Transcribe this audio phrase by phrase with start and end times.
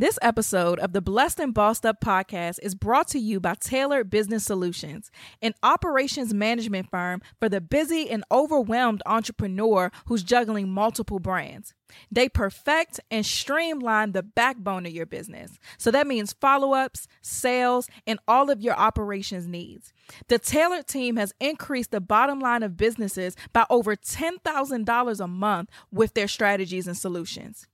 [0.00, 4.08] This episode of the Blessed and Bossed Up podcast is brought to you by Tailored
[4.08, 5.10] Business Solutions,
[5.42, 11.74] an operations management firm for the busy and overwhelmed entrepreneur who's juggling multiple brands.
[12.10, 15.58] They perfect and streamline the backbone of your business.
[15.76, 19.92] So that means follow ups, sales, and all of your operations needs.
[20.28, 25.68] The tailored team has increased the bottom line of businesses by over $10,000 a month
[25.92, 27.66] with their strategies and solutions.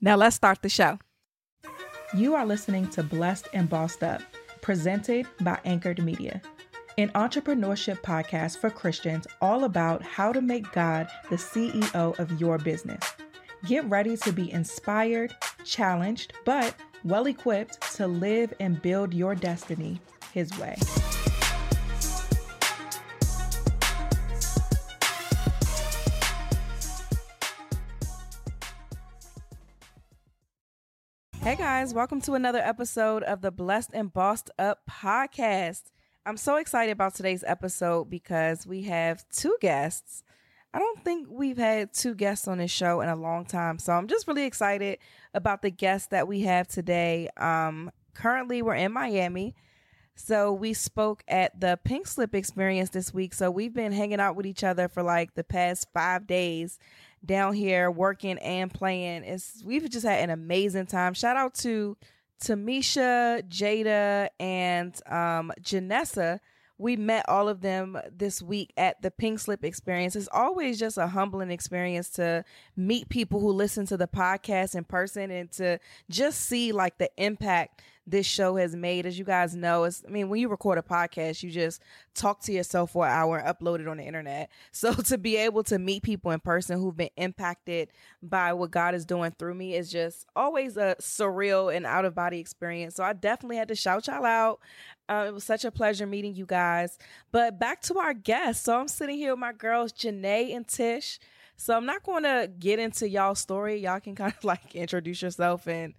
[0.01, 0.99] Now let's start the show.
[2.17, 4.23] You are listening to Blessed and Bossed Up,
[4.63, 6.41] presented by Anchored Media,
[6.97, 12.57] an entrepreneurship podcast for Christians all about how to make God the CEO of your
[12.57, 13.03] business.
[13.67, 20.01] Get ready to be inspired, challenged, but well equipped to live and build your destiny
[20.33, 20.77] His way.
[31.47, 35.93] Hey guys, welcome to another episode of the Blessed and Bossed Up podcast.
[36.27, 40.25] I'm so excited about today's episode because we have two guests.
[40.75, 43.93] I don't think we've had two guests on this show in a long time, so
[43.93, 44.99] I'm just really excited
[45.35, 47.29] about the guests that we have today.
[47.37, 49.55] Um, currently, we're in Miami.
[50.17, 53.35] So we spoke at the Pink Slip experience this week.
[53.35, 56.81] So we've been hanging out with each other for like the past five days
[57.27, 59.25] down here working and playing.
[59.25, 61.15] It's we've just had an amazing time.
[61.15, 61.97] Shout out to
[62.43, 66.41] Tamisha, Jada, and um, Janessa.
[66.79, 70.15] We met all of them this week at the Pink Slip experience.
[70.15, 72.45] It's always just a humbling experience to
[72.77, 75.79] meet people who listen to the podcast in person and to
[76.11, 79.05] just see like the impact this show has made.
[79.05, 81.83] As you guys know, it's, I mean, when you record a podcast, you just
[82.15, 84.51] talk to yourself for an hour and upload it on the internet.
[84.73, 87.89] So to be able to meet people in person who've been impacted
[88.23, 92.15] by what God is doing through me is just always a surreal and out of
[92.15, 92.95] body experience.
[92.95, 94.61] So I definitely had to shout y'all out.
[95.09, 96.99] Uh, it was such a pleasure meeting you guys.
[97.33, 98.65] But back to our guests.
[98.65, 101.19] So I'm sitting here with my girls, Janae and Tish.
[101.57, 103.79] So I'm not going to get into y'all's story.
[103.79, 105.95] Y'all can kind of like introduce yourself and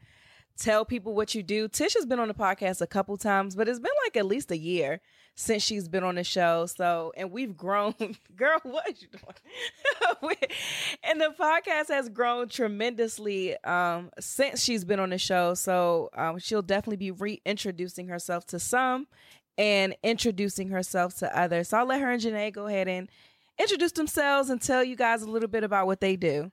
[0.58, 1.68] tell people what you do.
[1.68, 4.52] Tish has been on the podcast a couple times, but it's been like at least
[4.52, 5.00] a year
[5.36, 6.66] since she's been on the show.
[6.66, 7.94] So, and we've grown.
[8.36, 9.08] Girl, what are you
[10.22, 10.36] doing?
[11.04, 15.54] and the podcast has grown tremendously um, since she's been on the show.
[15.54, 19.08] So, um, she'll definitely be reintroducing herself to some
[19.58, 21.70] and introducing herself to others.
[21.70, 23.08] So, I'll let her and Janae go ahead and
[23.60, 26.52] introduce themselves and tell you guys a little bit about what they do.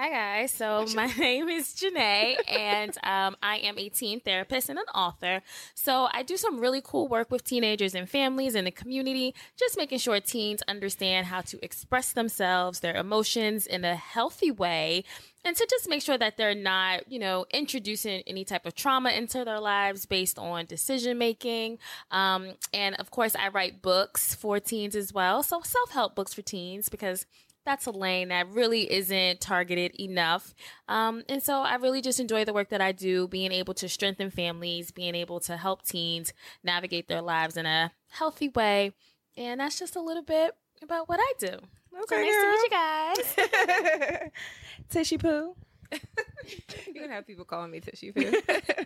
[0.00, 0.52] Hi, guys.
[0.52, 5.42] So, my name is Janae, and um, I am a teen therapist and an author.
[5.74, 9.76] So, I do some really cool work with teenagers and families in the community, just
[9.76, 15.02] making sure teens understand how to express themselves, their emotions in a healthy way,
[15.44, 19.10] and to just make sure that they're not, you know, introducing any type of trauma
[19.10, 21.78] into their lives based on decision making.
[22.12, 25.42] Um, and of course, I write books for teens as well.
[25.42, 27.26] So, self help books for teens because
[27.68, 30.54] that's a lane that really isn't targeted enough.
[30.88, 33.90] Um, and so I really just enjoy the work that I do, being able to
[33.90, 36.32] strengthen families, being able to help teens
[36.64, 38.92] navigate their lives in a healthy way.
[39.36, 41.48] And that's just a little bit about what I do.
[41.48, 42.42] Okay, so nice girl.
[42.42, 44.30] to meet you guys.
[44.88, 45.54] Tishy Poo.
[46.86, 48.32] You're gonna have people calling me Tishy Poo.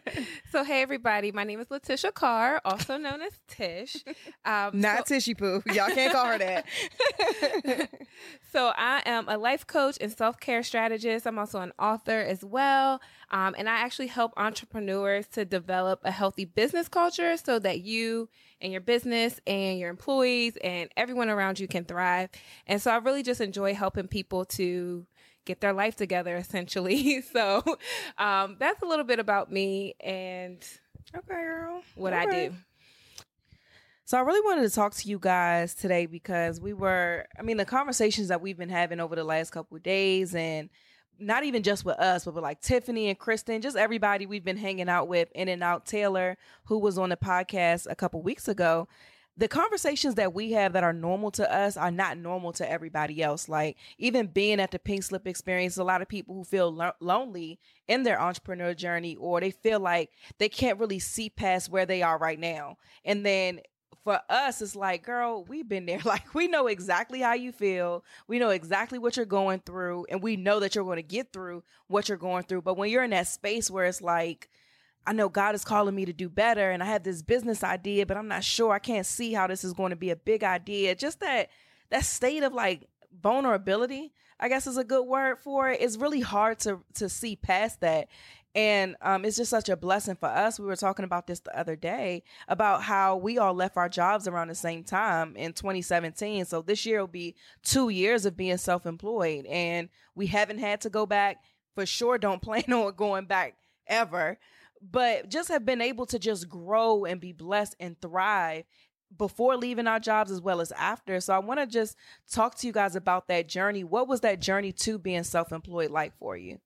[0.50, 3.96] so hey everybody, my name is Letitia Carr, also known as Tish.
[4.44, 5.62] Um, Not so- Tishy Poo.
[5.72, 6.66] Y'all can't call her that.
[8.52, 11.26] so I am a life coach and self care strategist.
[11.26, 13.00] I'm also an author as well,
[13.30, 18.28] um, and I actually help entrepreneurs to develop a healthy business culture so that you
[18.60, 22.30] and your business and your employees and everyone around you can thrive.
[22.66, 25.06] And so I really just enjoy helping people to
[25.44, 27.20] get their life together essentially.
[27.32, 27.62] so
[28.18, 30.64] um, that's a little bit about me and
[31.14, 32.50] okay, girl, what All I right.
[32.50, 32.56] do.
[34.04, 37.56] So I really wanted to talk to you guys today because we were, I mean,
[37.56, 40.68] the conversations that we've been having over the last couple of days and
[41.18, 44.56] not even just with us, but with like Tiffany and Kristen, just everybody we've been
[44.56, 48.48] hanging out with, in and out Taylor, who was on the podcast a couple weeks
[48.48, 48.88] ago
[49.36, 53.22] the conversations that we have that are normal to us are not normal to everybody
[53.22, 53.48] else.
[53.48, 56.92] Like even being at the pink slip experience, a lot of people who feel lo-
[57.00, 57.58] lonely
[57.88, 62.02] in their entrepreneur journey or they feel like they can't really see past where they
[62.02, 62.76] are right now.
[63.04, 63.60] And then
[64.04, 66.00] for us, it's like, girl, we've been there.
[66.12, 68.04] Like, we know exactly how you feel.
[68.26, 70.06] We know exactly what you're going through.
[70.10, 72.62] And we know that you're going to get through what you're going through.
[72.62, 74.50] But when you're in that space where it's like,
[75.06, 78.06] I know God is calling me to do better and I have this business idea,
[78.06, 78.72] but I'm not sure.
[78.72, 80.94] I can't see how this is going to be a big idea.
[80.94, 81.48] Just that
[81.90, 82.88] that state of like
[83.20, 85.80] vulnerability, I guess is a good word for it.
[85.80, 88.08] It's really hard to to see past that.
[88.54, 90.60] And um, it's just such a blessing for us.
[90.60, 94.28] We were talking about this the other day about how we all left our jobs
[94.28, 96.44] around the same time in 2017.
[96.44, 100.82] So this year will be two years of being self employed, and we haven't had
[100.82, 101.42] to go back.
[101.74, 103.56] For sure, don't plan on going back
[103.86, 104.38] ever
[104.90, 108.64] but just have been able to just grow and be blessed and thrive
[109.16, 111.20] before leaving our jobs as well as after.
[111.20, 111.96] So I want to just
[112.30, 113.84] talk to you guys about that journey.
[113.84, 116.58] What was that journey to being self-employed like for you?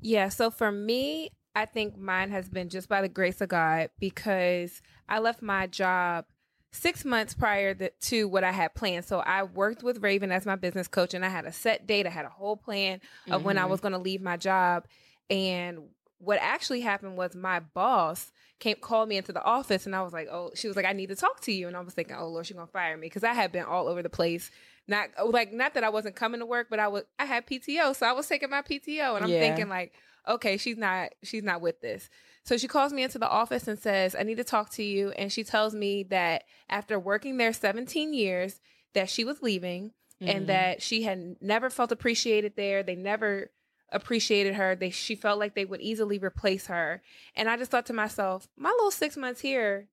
[0.00, 3.90] Yeah, so for me, I think mine has been just by the grace of God
[4.00, 6.24] because I left my job
[6.72, 9.04] six months prior to what I had planned.
[9.04, 12.06] So I worked with Raven as my business coach and I had a set date.
[12.06, 13.44] I had a whole plan of mm-hmm.
[13.44, 13.70] when I mm-hmm.
[13.70, 14.86] was going to leave my job.
[15.28, 15.80] And
[16.22, 18.30] what actually happened was my boss
[18.60, 20.92] came called me into the office and I was like, oh, she was like, I
[20.92, 21.66] need to talk to you.
[21.66, 23.10] And I was thinking, oh Lord, she's gonna fire me.
[23.10, 24.50] Cause I had been all over the place.
[24.86, 27.96] Not like not that I wasn't coming to work, but I was I had PTO.
[27.96, 29.40] So I was taking my PTO and I'm yeah.
[29.40, 29.94] thinking like,
[30.28, 32.08] okay, she's not she's not with this.
[32.44, 35.10] So she calls me into the office and says, I need to talk to you.
[35.10, 38.60] And she tells me that after working there 17 years,
[38.94, 39.90] that she was leaving
[40.20, 40.28] mm-hmm.
[40.28, 42.84] and that she had never felt appreciated there.
[42.84, 43.50] They never
[43.92, 44.74] appreciated her.
[44.74, 47.02] They she felt like they would easily replace her.
[47.36, 49.88] And I just thought to myself, my little six months here,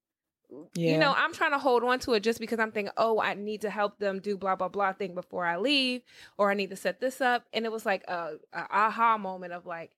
[0.73, 0.91] yeah.
[0.91, 3.33] you know, I'm trying to hold on to it just because I'm thinking, oh, I
[3.33, 6.01] need to help them do blah blah blah thing before I leave,
[6.37, 7.45] or I need to set this up.
[7.53, 9.91] And it was like a, a aha moment of like,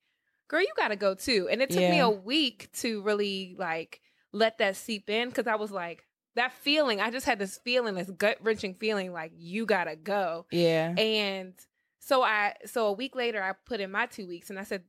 [0.47, 1.47] girl, you gotta go too.
[1.49, 1.91] And it took yeah.
[1.91, 4.01] me a week to really like
[4.31, 6.05] let that seep in because I was like,
[6.35, 10.45] that feeling, I just had this feeling, this gut wrenching feeling like you gotta go.
[10.51, 10.93] Yeah.
[10.97, 11.53] And
[12.01, 14.83] so I so a week later I put in my two weeks and I said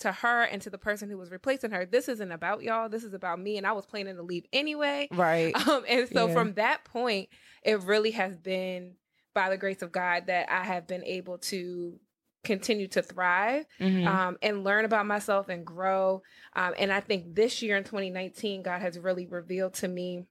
[0.00, 2.88] to her and to the person who was replacing her, this isn't about y'all.
[2.88, 3.56] This is about me.
[3.56, 5.08] And I was planning to leave anyway.
[5.10, 5.54] Right.
[5.70, 6.32] Um, and so yeah.
[6.32, 7.28] from that point,
[7.62, 8.94] it really has been
[9.34, 12.00] by the grace of God that I have been able to
[12.42, 14.08] continue to thrive mm-hmm.
[14.08, 16.22] um, and learn about myself and grow.
[16.56, 20.24] Um, and I think this year in 2019, God has really revealed to me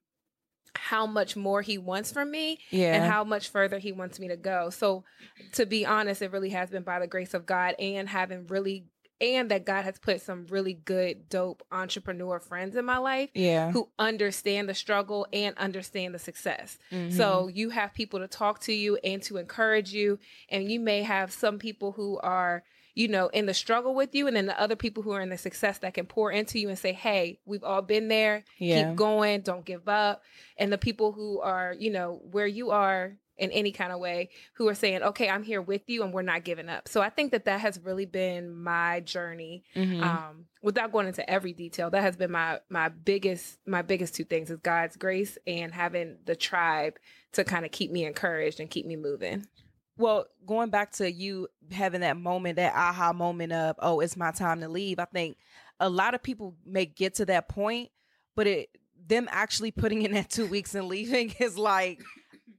[0.82, 2.96] how much more he wants from me yeah.
[2.96, 4.70] and how much further he wants me to go.
[4.70, 5.04] So
[5.54, 8.86] to be honest, it really has been by the grace of God and having really
[9.22, 13.72] and that God has put some really good, dope entrepreneur friends in my life yeah.
[13.72, 16.78] who understand the struggle and understand the success.
[16.90, 17.18] Mm-hmm.
[17.18, 20.20] So you have people to talk to you and to encourage you.
[20.48, 22.64] And you may have some people who are
[23.00, 25.30] you know, in the struggle with you, and then the other people who are in
[25.30, 28.44] the success that can pour into you and say, "Hey, we've all been there.
[28.58, 28.90] Yeah.
[28.90, 29.40] Keep going.
[29.40, 30.22] Don't give up."
[30.58, 34.28] And the people who are, you know, where you are in any kind of way,
[34.56, 37.10] who are saying, "Okay, I'm here with you, and we're not giving up." So I
[37.10, 39.64] think that that has really been my journey.
[39.78, 40.02] Mhm.
[40.04, 44.26] Um, without going into every detail, that has been my my biggest my biggest two
[44.26, 47.00] things is God's grace and having the tribe
[47.32, 49.48] to kind of keep me encouraged and keep me moving.
[50.00, 54.32] Well, going back to you having that moment, that aha moment of, oh, it's my
[54.32, 54.98] time to leave.
[54.98, 55.38] I think
[55.80, 57.90] a lot of people may get to that point,
[58.36, 58.70] but it
[59.08, 62.02] them actually putting in that two weeks and leaving is like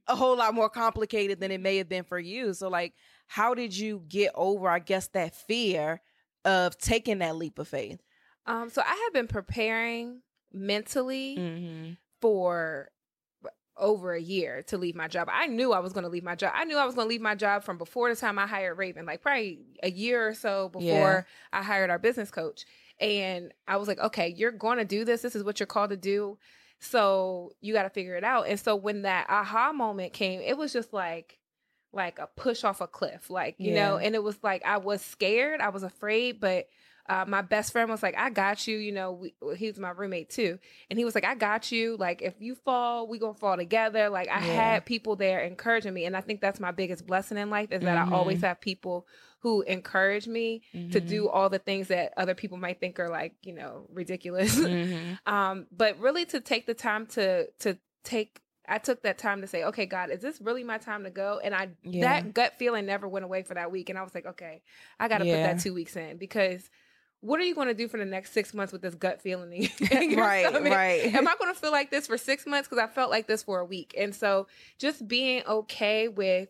[0.07, 2.53] a whole lot more complicated than it may have been for you.
[2.53, 2.93] So, like,
[3.27, 5.99] how did you get over, I guess, that fear
[6.45, 8.01] of taking that leap of faith?
[8.45, 10.21] Um, so I have been preparing
[10.53, 11.93] mentally Mm-hmm.
[12.21, 12.89] for
[13.81, 15.27] over a year to leave my job.
[15.31, 16.53] I knew I was going to leave my job.
[16.55, 18.77] I knew I was going to leave my job from before the time I hired
[18.77, 21.23] Raven, like probably a year or so before Yeah.
[21.51, 22.65] I hired our business coach.
[22.99, 25.21] And I was like, okay, you're going to do this.
[25.23, 26.37] This is what you're called to do.
[26.79, 28.47] So you got to figure it out.
[28.47, 31.39] And so when that aha moment came, it was just like,
[31.93, 35.01] like a push off a cliff, like, you know, and it was like, I was
[35.01, 36.67] scared, I was afraid, but
[37.09, 39.89] uh, my best friend was like, I got you, you know, we, he was my
[39.89, 40.59] roommate too.
[40.89, 41.97] And he was like, I got you.
[41.97, 44.09] Like, if you fall, we gonna fall together.
[44.09, 44.53] Like, I Yeah.
[44.53, 46.05] had people there encouraging me.
[46.05, 48.47] And I think that's my biggest blessing in life is that I always Mhm.
[48.47, 49.07] have people
[49.39, 51.07] who encourage me to Mhm.
[51.07, 54.55] do all the things that other people might think are like, you know, ridiculous.
[54.59, 55.19] Mhm.
[55.25, 59.47] um, but really to take the time to to take I took that time to
[59.47, 61.41] say, okay, God, is this really my time to go?
[61.43, 62.01] And I Yeah.
[62.01, 63.89] that gut feeling never went away for that week.
[63.89, 64.61] And I was like, okay,
[64.99, 65.33] I got to Yeah.
[65.37, 66.69] put that two weeks in because
[67.21, 69.69] what are you going to do for the next six months with this gut feeling?
[69.91, 70.71] in your- right, stomach?
[70.73, 71.13] right.
[71.13, 72.67] Am I going to feel like this for six months?
[72.67, 73.93] Because I felt like this for a week.
[73.97, 74.47] And so
[74.77, 76.49] just being okay with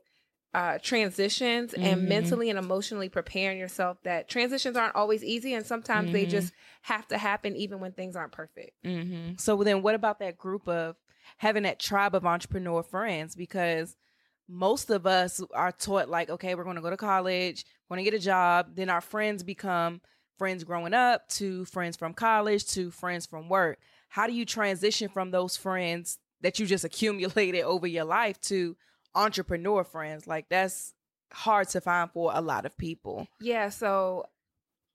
[0.53, 2.07] uh, transitions and Mhm.
[2.09, 6.29] mentally and emotionally preparing yourself that transitions aren't always easy and sometimes they Mhm.
[6.29, 6.51] just
[6.81, 8.71] have to happen even when things aren't perfect.
[8.83, 10.97] hmm So then, what about that group of
[11.37, 13.33] having that tribe of entrepreneur friends?
[13.33, 13.95] Because
[14.49, 18.05] most of us are taught like, okay, we're going to go to college, we're going
[18.05, 18.75] to get a job.
[18.75, 20.01] Then our friends become
[20.41, 23.77] friends growing up to friends from college to friends from work.
[24.09, 28.75] How do you transition from those friends that you just accumulated over your life to
[29.13, 30.25] entrepreneur friends?
[30.25, 30.95] Like that's
[31.31, 33.27] hard to find for a lot of people.
[33.39, 34.25] Yeah, so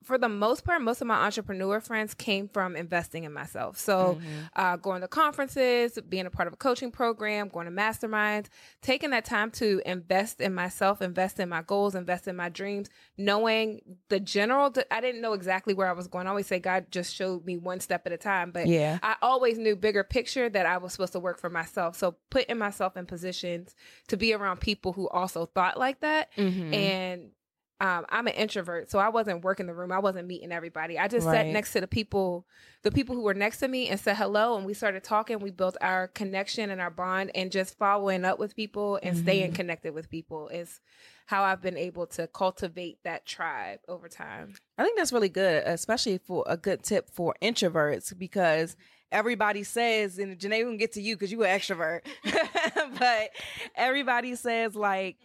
[0.03, 3.77] for the most part, most of my entrepreneur friends came from investing in myself.
[3.77, 4.49] So, Mhm.
[4.55, 8.47] uh, going to conferences, being a part of a coaching program, going to masterminds,
[8.81, 12.89] taking that time to invest in myself, invest in my goals, invest in my dreams,
[13.17, 16.27] knowing the general, I didn't know exactly where I was going.
[16.27, 18.99] I always say God just showed me one step at a time, but yeah.
[19.03, 21.95] I always knew bigger picture that I was supposed to work for myself.
[21.97, 23.75] So putting myself in positions
[24.07, 26.73] to be around people who also thought like that Mhm.
[26.73, 27.31] and
[27.79, 29.91] um, I'm an introvert, so I wasn't working the room.
[29.91, 30.97] I wasn't meeting everybody.
[30.97, 32.47] I just sat next to the people,
[32.81, 34.57] the people who were next to me, and said hello.
[34.57, 35.39] And we started talking.
[35.39, 39.51] We built our connection and our bond, and just following up with people and staying
[39.51, 39.55] Mhm.
[39.55, 40.79] connected with people is
[41.27, 44.55] how I've been able to cultivate that tribe over time.
[44.77, 48.75] I think that's really good, especially for a good tip for introverts because
[49.11, 52.01] everybody says, and Janae, we can get to you because you were extrovert,
[52.99, 53.29] but
[53.75, 55.17] everybody says like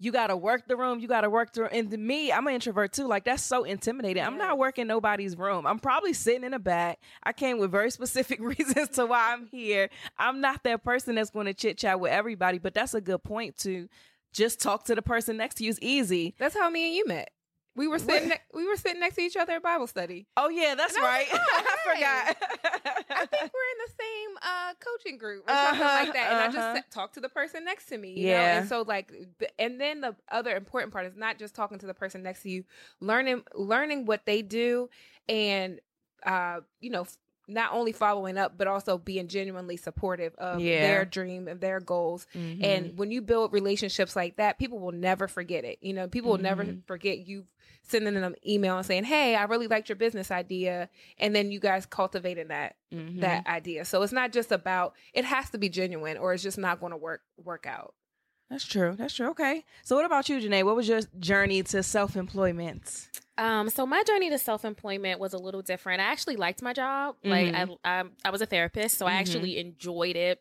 [0.00, 2.46] you got to work the room, you got to work the And to me, I'm
[2.46, 3.06] an introvert too.
[3.06, 4.24] Like that's so intimidating.
[4.24, 5.66] I'm not working nobody's room.
[5.66, 6.98] I'm probably sitting in the back.
[7.22, 9.90] I came with very specific reasons to why I'm here.
[10.18, 13.22] I'm not that person that's going to chit chat with everybody, but that's a good
[13.22, 13.88] point to
[14.32, 16.34] just talk to the person next to you is easy.
[16.38, 17.30] That's how me and you met.
[17.76, 18.30] We were sitting.
[18.30, 20.26] Ne- we were sitting next to each other at Bible study.
[20.36, 21.32] Oh yeah, that's I right.
[21.32, 22.36] like, oh, I forgot.
[23.10, 26.30] I think we're in the same uh, coaching group or something Uh-huh, like that.
[26.32, 26.52] And I uh-huh.
[26.52, 28.10] just sat, talked to the person next to me.
[28.18, 28.52] You Yeah.
[28.54, 28.58] Know?
[28.60, 29.12] And so like,
[29.58, 32.50] and then the other important part is not just talking to the person next to
[32.50, 32.64] you,
[33.00, 34.90] learning learning what they do,
[35.28, 35.80] and
[36.26, 37.06] uh, you know.
[37.50, 40.80] Not only following up, but also being genuinely supportive of Yeah.
[40.80, 42.26] their dream and their goals.
[42.34, 42.64] Mhm.
[42.64, 45.78] And when you build relationships like that, people will never forget it.
[45.80, 46.86] You know, people will never Mhm.
[46.86, 47.46] forget you
[47.82, 50.88] sending them an email and saying, "Hey, I really liked your business idea,"
[51.18, 53.20] and then you guys cultivating that Mhm.
[53.20, 53.84] that idea.
[53.84, 56.92] So it's not just about it has to be genuine, or it's just not going
[56.92, 57.94] to work work out.
[58.50, 58.96] That's true.
[58.98, 59.30] That's true.
[59.30, 59.64] Okay.
[59.84, 60.64] So what about you, Janae?
[60.64, 63.08] What was your journey to self employment?
[63.38, 66.00] Um, so my journey to self employment was a little different.
[66.00, 67.14] I actually liked my job.
[67.24, 69.20] Like I, I, I was a therapist, so I Mhm.
[69.20, 70.40] actually enjoyed it.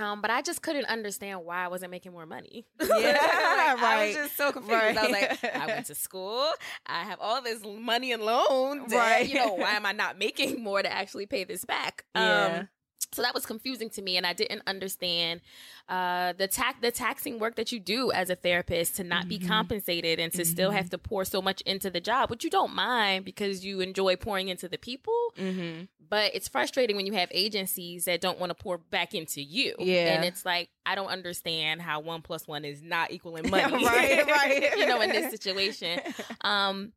[0.00, 2.66] Um, but I just couldn't understand why I wasn't making more money.
[2.80, 4.96] Yeah, Like, I was just so confused.
[4.96, 5.44] I was like.
[5.56, 6.48] I went to school.
[6.86, 8.92] I have all this money and loans.
[8.92, 9.22] Right.
[9.22, 12.04] And, you know, why am I not making more to actually pay this back?
[12.14, 12.66] Yeah.
[13.12, 15.40] So that was confusing to me and i didn't understand
[15.88, 19.28] uh, the tax the taxing work that you do as a therapist to not mm-hmm.
[19.28, 20.50] be compensated and to mm-hmm.
[20.50, 23.80] still have to pour so much into the job which you don't mind because you
[23.80, 25.84] enjoy pouring into the people mm-hmm.
[26.10, 29.74] but it's frustrating when you have agencies that don't want to pour back into you
[29.78, 33.84] yeah and it's like i don't understand how one plus one is not equaling money
[33.84, 35.98] right right you know in this situation
[36.42, 36.92] um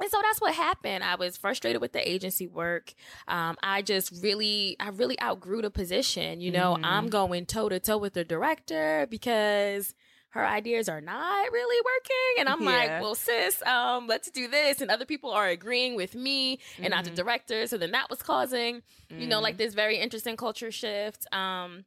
[0.00, 1.04] and so that's what happened.
[1.04, 2.94] I was frustrated with the agency work.
[3.26, 6.40] Um, I just really, I really outgrew the position.
[6.40, 6.84] You know, mm-hmm.
[6.84, 9.94] I'm going toe to toe with the director because
[10.30, 12.40] her ideas are not really working.
[12.40, 12.78] And I'm yeah.
[12.78, 14.80] like, well, sis, um, let's do this.
[14.80, 16.90] And other people are agreeing with me and mm-hmm.
[16.90, 17.16] not the mm-hmm.
[17.16, 17.66] director.
[17.66, 19.20] So then that was causing, mm-hmm.
[19.20, 19.58] you know, like mm.
[19.58, 21.26] this very interesting culture shift.
[21.32, 21.84] Um,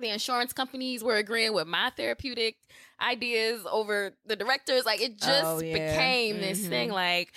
[0.00, 2.56] the insurance companies were agreeing with my therapeutic
[3.00, 4.84] ideas over the directors.
[4.84, 5.72] Like it just oh, yeah.
[5.72, 6.44] became mm-hmm.
[6.44, 7.32] this thing like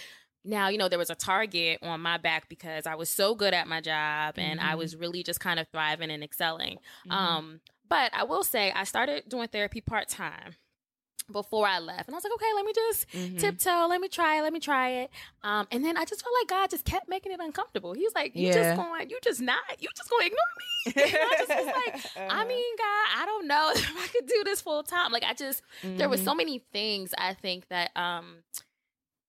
[0.46, 3.54] now, you know, there was a target on my back because I was so good
[3.54, 4.70] at my job and mm-hmm.
[4.70, 6.78] I was really just kind of thriving and excelling.
[7.08, 7.12] Mm-hmm.
[7.12, 10.56] Um, but I will say I started doing therapy part time
[11.32, 12.08] before I left.
[12.08, 13.38] And I was like, okay, let me just mm-hmm.
[13.38, 15.10] tiptoe, let me try it, let me try it.
[15.44, 17.94] Um, and then I just felt like God just kept making it uncomfortable.
[17.94, 18.54] He was like, you yeah.
[18.54, 21.04] just going, you just not, you just going to ignore me.
[21.18, 22.28] and I just was like, uh-huh.
[22.30, 25.12] I mean, God, I don't know if I could do this full time.
[25.12, 25.98] Like I just, mm-hmm.
[25.98, 28.44] there was so many things I think that, um,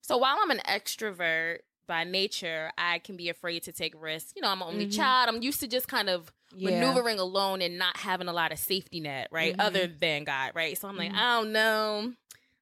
[0.07, 1.59] so while I'm an extrovert
[1.89, 4.33] by nature, I can be afraid to take risks.
[4.37, 4.97] You know, I'm an only mm-hmm.
[4.97, 5.29] child.
[5.29, 6.71] I'm used to just kind of yeah.
[6.71, 9.51] maneuvering alone and not having a lot of safety net, right?
[9.51, 9.61] Mm-hmm.
[9.61, 10.79] Other than God, right?
[10.79, 11.19] So I'm like, mm-hmm.
[11.19, 12.13] I don't know.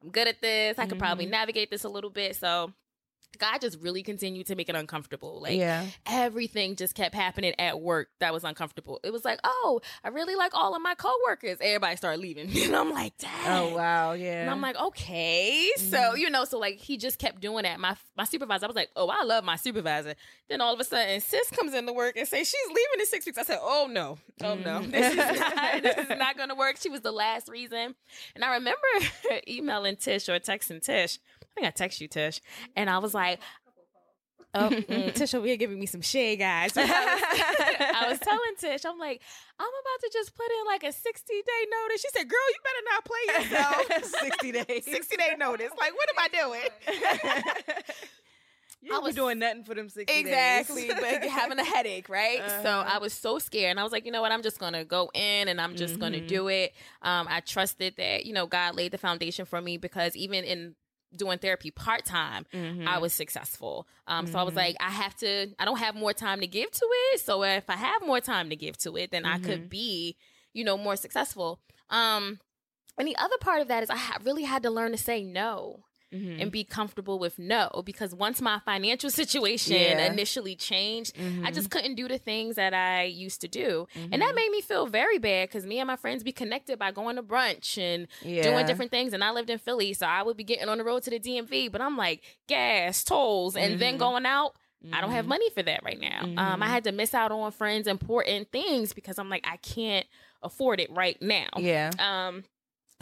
[0.02, 0.78] I'm good at this.
[0.78, 1.32] I could probably mm-hmm.
[1.32, 2.34] navigate this a little bit.
[2.34, 2.72] So
[3.38, 5.40] God just really continued to make it uncomfortable.
[5.40, 5.86] Like yeah.
[6.06, 9.00] everything just kept happening at work that was uncomfortable.
[9.02, 11.58] It was like, oh, I really like all of my coworkers.
[11.60, 12.50] Everybody started leaving.
[12.64, 13.30] and I'm like, Dang.
[13.46, 14.42] Oh wow, yeah.
[14.42, 15.70] And I'm like, okay.
[15.78, 15.90] Mm-hmm.
[15.90, 17.80] So, you know, so like he just kept doing that.
[17.80, 20.14] My my supervisor, I was like, oh, I love my supervisor.
[20.48, 23.26] Then all of a sudden, sis comes into work and says she's leaving in six
[23.26, 23.38] weeks.
[23.38, 24.80] I said, oh no, oh no.
[24.80, 24.90] Mm-hmm.
[24.94, 26.76] This is not this is not gonna work.
[26.80, 27.94] She was the last reason.
[28.34, 28.80] And I remember
[29.48, 31.18] emailing Tish or texting Tish.
[31.54, 32.40] I think I text you, Tish,
[32.74, 33.40] and I was like,
[34.56, 36.76] Oh, mm, Tish over here giving me some shade, guys.
[36.76, 39.20] I was, I was, telling Tish, I'm like,
[39.58, 42.00] I'm about to just put in like a 60 day notice.
[42.00, 44.04] She said, Girl, you better not play yourself.
[44.22, 44.84] 60 days.
[44.84, 45.72] 60 day notice.
[45.76, 46.70] Like, what am I doing?
[48.84, 52.40] You I was doing nothing for them 60 exactly, but having a headache, right?
[52.40, 52.62] Uh-huh.
[52.62, 54.30] So I was so scared, and I was like, you know what?
[54.30, 56.02] I'm just gonna go in, and I'm just mm-hmm.
[56.02, 56.74] gonna do it.
[57.00, 60.74] Um, I trusted that you know God laid the foundation for me because even in
[61.16, 62.86] doing therapy part time, mm-hmm.
[62.88, 63.86] I was successful.
[64.06, 64.32] Um, mm-hmm.
[64.32, 64.58] So I was mm-hmm.
[64.58, 67.20] like, I have to, I don't have more time to give to it.
[67.20, 69.34] So if I have more time to give to it, then mm-hmm.
[69.34, 69.68] I could mm-hmm.
[69.68, 70.16] be,
[70.52, 71.60] you know, more successful.
[71.90, 72.40] Um,
[72.98, 75.24] and the other part of that is I ha- really had to learn to say
[75.24, 76.40] no mm-hmm.
[76.40, 80.10] and be comfortable with no because once my financial situation yeah.
[80.10, 81.44] initially changed, mm-hmm.
[81.44, 81.78] I just mm-hmm.
[81.78, 83.86] couldn't do the things that I used to do.
[83.94, 84.12] Mm-hmm.
[84.12, 84.36] And that mm-hmm.
[84.36, 87.22] made me feel very bad because me and my friends be connected by going to
[87.22, 88.42] brunch and yeah.
[88.42, 89.12] doing different things.
[89.12, 91.18] And I lived in Philly, so I would be getting on the road to the
[91.20, 93.98] DMV, but I'm like gas, tolls, and then mm-hmm.
[93.98, 94.54] going out.
[94.92, 96.24] I don't have money for that right now.
[96.36, 100.06] Um, I had to miss out on friends' important things because I'm like, I can't
[100.42, 101.48] afford it right now.
[101.56, 101.90] Yeah.
[101.98, 102.44] Um,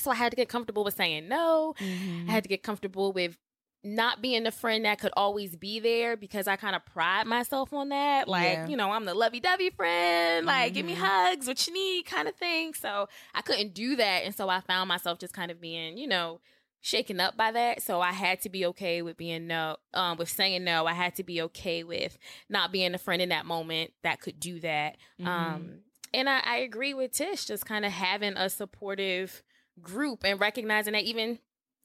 [0.03, 1.75] so I had to get comfortable with saying no.
[1.79, 2.29] Mm-hmm.
[2.29, 3.38] I had to get comfortable with
[3.85, 7.73] not being the friend that could always be there because I kind of pride myself
[7.73, 8.29] on that.
[8.29, 8.69] Like, yeah.
[8.69, 10.75] you know, I'm the lovey dovey friend, like, mm-hmm.
[10.75, 11.03] give me mm-hmm.
[11.03, 12.75] hugs, what you need, kind of thing.
[12.75, 14.23] So I couldn't do that.
[14.25, 16.41] And so I found myself just kind of being, you know,
[16.81, 17.83] shaken up by that.
[17.83, 20.87] So I had to be okay with being no, um, with saying no.
[20.87, 24.38] I had to be okay with not being a friend in that moment that could
[24.38, 24.97] do that.
[25.21, 25.29] Mm-hmm.
[25.29, 25.71] Um,
[26.15, 29.43] and I, I agree with Tish, just kind of having a supportive,
[29.81, 31.39] group and recognizing that even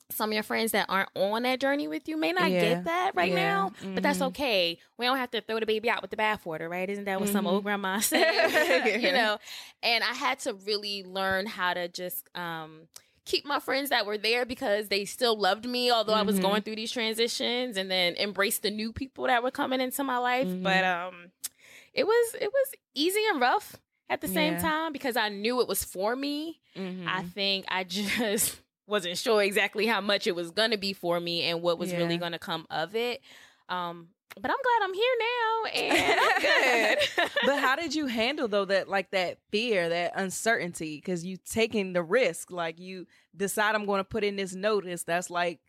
[0.09, 2.61] some of your friends that aren't on that journey with you may not yeah.
[2.61, 3.35] get that right yeah.
[3.35, 3.93] now, mm-hmm.
[3.93, 4.27] but that's mm-hmm.
[4.27, 4.79] okay.
[4.97, 6.89] We don't have to throw the baby out with the bathwater, right?
[6.89, 7.35] Isn't that what mm-hmm.
[7.35, 7.67] some old mm-hmm.
[7.67, 9.01] grandma said?
[9.01, 9.37] you know,
[9.83, 12.87] and I had to really learn how to just um,
[13.25, 16.19] keep my friends that were there because they still loved me, although mm-hmm.
[16.19, 16.45] I was mm-hmm.
[16.45, 20.17] going through these transitions, and then embrace the new people that were coming into my
[20.17, 20.47] life.
[20.63, 21.31] But um,
[21.93, 23.75] it was it was easy and rough
[24.09, 24.61] at the same yeah.
[24.61, 26.59] time because I knew it was for me.
[26.75, 27.07] Mm-hmm.
[27.07, 31.19] I think I just wasn't sure exactly how much it was going to be for
[31.19, 31.97] me and what was yeah.
[31.97, 33.21] really going to come of it.
[33.69, 36.41] Um, but I'm glad I'm here now and I'm
[37.17, 37.29] good.
[37.45, 40.97] but how did you handle though that like that fear, that uncertainty?
[40.97, 45.03] Because you taking the risk, like you decide I'm going to put in this notice.
[45.03, 45.59] That's like,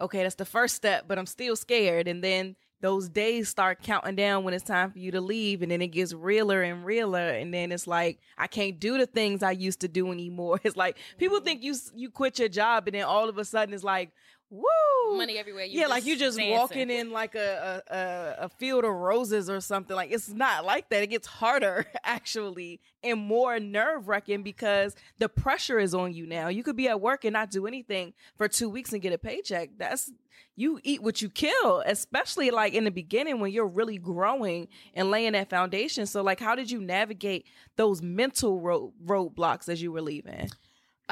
[0.00, 2.08] okay, that's the first step, but I'm still scared.
[2.08, 5.70] And then those days start counting down when it's time for you to leave and
[5.70, 9.42] then it gets realer and realer and then it's like I can't do the things
[9.42, 10.60] I used to do anymore.
[10.64, 11.44] It's like people mm-hmm.
[11.44, 14.10] think you you quit your job and then all of a sudden it's like
[14.52, 15.16] Woo!
[15.16, 15.64] Money everywhere.
[15.64, 16.52] You yeah, like you just dancing.
[16.52, 19.96] walking in like a, a a a field of roses or something.
[19.96, 21.02] Like it's not like that.
[21.02, 26.48] It gets harder actually and more nerve wracking because the pressure is on you now.
[26.48, 29.18] You could be at work and not do anything for two weeks and get a
[29.18, 29.70] paycheck.
[29.78, 30.12] That's
[30.54, 35.10] you eat what you kill, especially like in the beginning when you're really growing and
[35.10, 36.04] laying that foundation.
[36.04, 40.50] So like, how did you navigate those mental road roadblocks as you were leaving?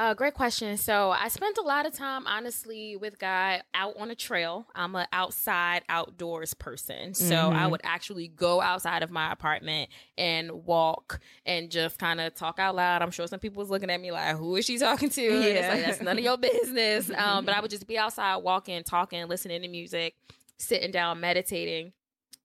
[0.01, 0.77] Uh, great question.
[0.77, 4.65] So I spent a lot of time, honestly, with God out on a trail.
[4.73, 7.13] I'm an outside, outdoors person.
[7.13, 7.55] So Mhm.
[7.55, 12.57] I would actually go outside of my apartment and walk and just kind of talk
[12.57, 13.03] out loud.
[13.03, 15.69] I'm sure some people was looking at me like, "Who is she talking to?" Yeah.
[15.69, 17.11] like that's none of your business.
[17.15, 20.15] Um, but I would just be outside, walking, talking, listening to music,
[20.57, 21.93] sitting down, meditating.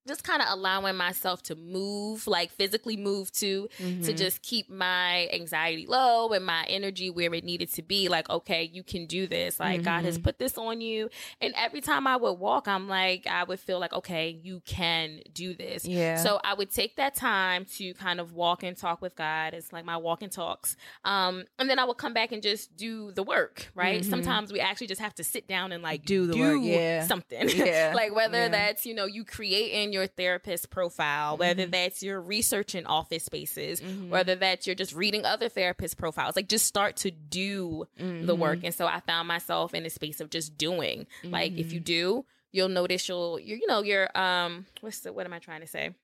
[0.07, 4.16] Just kind of allowing myself to move, like physically move to, to Mhm.
[4.16, 8.09] just keep my anxiety low and my energy where it needed to be.
[8.09, 9.59] Like, okay, you can do this.
[9.59, 10.23] Like, God has Mhm.
[10.25, 11.11] put this on you.
[11.40, 15.21] And every time I would walk, I'm like, I would feel like, okay, you can
[15.33, 15.85] do this.
[15.85, 16.16] yeah.
[16.16, 19.55] So I would take that time to kind of walk and talk with God.
[19.55, 20.77] It's like my walk and talks.
[21.05, 24.03] Um, and then I would come back and just do the work, right?
[24.03, 24.11] Mhm.
[24.11, 27.07] Sometimes we actually just have to sit down and like Do the work, yeah.
[27.07, 27.49] something.
[27.49, 27.92] Yeah.
[27.95, 28.49] like whether Yeah.
[28.49, 31.71] that's, you know, you create creating your therapist profile, whether Mhm.
[31.73, 34.09] that's you're researching office spaces, Mhm.
[34.11, 38.39] whether that's you're just reading other therapist profiles, like just start to do the Mhm.
[38.39, 38.59] work.
[38.65, 41.07] And so I found myself in a space of just doing.
[41.25, 45.27] Like if you do, you'll notice you'll you're, you know, you're um what's the what
[45.27, 45.95] am I trying to say?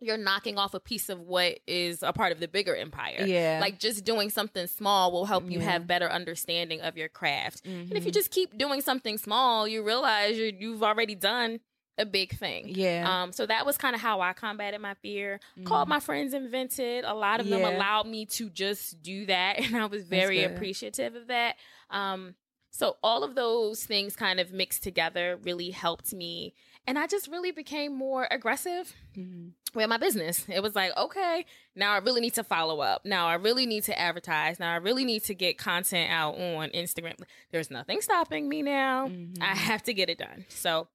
[0.00, 3.24] You're knocking off a piece of what is a part of the bigger empire.
[3.26, 3.58] yeah.
[3.60, 5.70] Like just doing something small will help you Yeah.
[5.72, 7.66] have better understanding of your craft.
[7.66, 11.58] And if you just keep doing something small, you realize you you've already done
[11.98, 12.68] a big thing.
[12.68, 13.22] yeah.
[13.22, 15.40] Um, so that was kind of how I combated my fear.
[15.64, 15.90] Called Mhm.
[15.90, 17.04] my friends invented.
[17.04, 21.14] A lot of them allowed me to just do that, and I was very appreciative
[21.16, 21.56] of that.
[21.90, 22.34] Um,
[22.70, 26.54] so all of those things kind of mixed together really helped me,
[26.86, 29.52] and I just really became more aggressive Mhm.
[29.74, 30.46] with my business.
[30.48, 33.04] It was like, okay, now I really need to follow up.
[33.04, 34.60] Now I really need to advertise.
[34.60, 37.20] Now I really need to get content out on Instagram.
[37.50, 39.08] There's nothing stopping me now.
[39.08, 39.38] Mhm.
[39.42, 40.44] I have to get it done.
[40.48, 40.88] So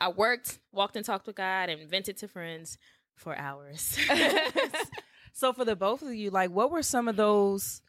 [0.00, 2.78] I worked, walked and talked with God, and vented to friends
[3.14, 3.98] for hours.
[5.32, 7.82] so for the both of you, like what were some of those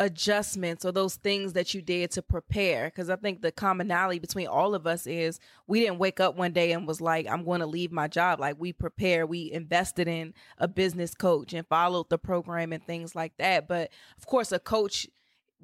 [0.00, 2.86] adjustments or those things that you did to prepare?
[2.86, 6.52] Because I think the commonality between all of us is we didn't wake up one
[6.52, 8.40] day and was like, I'm going to leave my job.
[8.40, 13.14] Like we prepared, we invested in a business coach and followed the program and things
[13.14, 13.68] like that.
[13.68, 15.06] But of course, a coach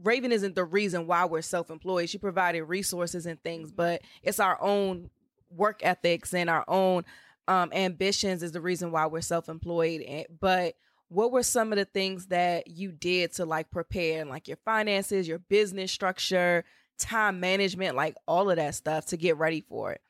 [0.03, 2.11] Raven isn't the reason why we're self-employed.
[2.11, 3.77] She provided resources and things, mm-hmm.
[3.77, 5.11] but it's our own
[5.57, 7.05] work ethics and our own
[7.49, 10.01] um, ambitions is the reason why we're self-employed.
[10.03, 10.75] And, but
[11.09, 14.57] what were some of the things that you did to like prepare and like your
[14.65, 16.65] finances, your business structure,
[16.99, 20.01] time management, like all of that stuff to get ready for it?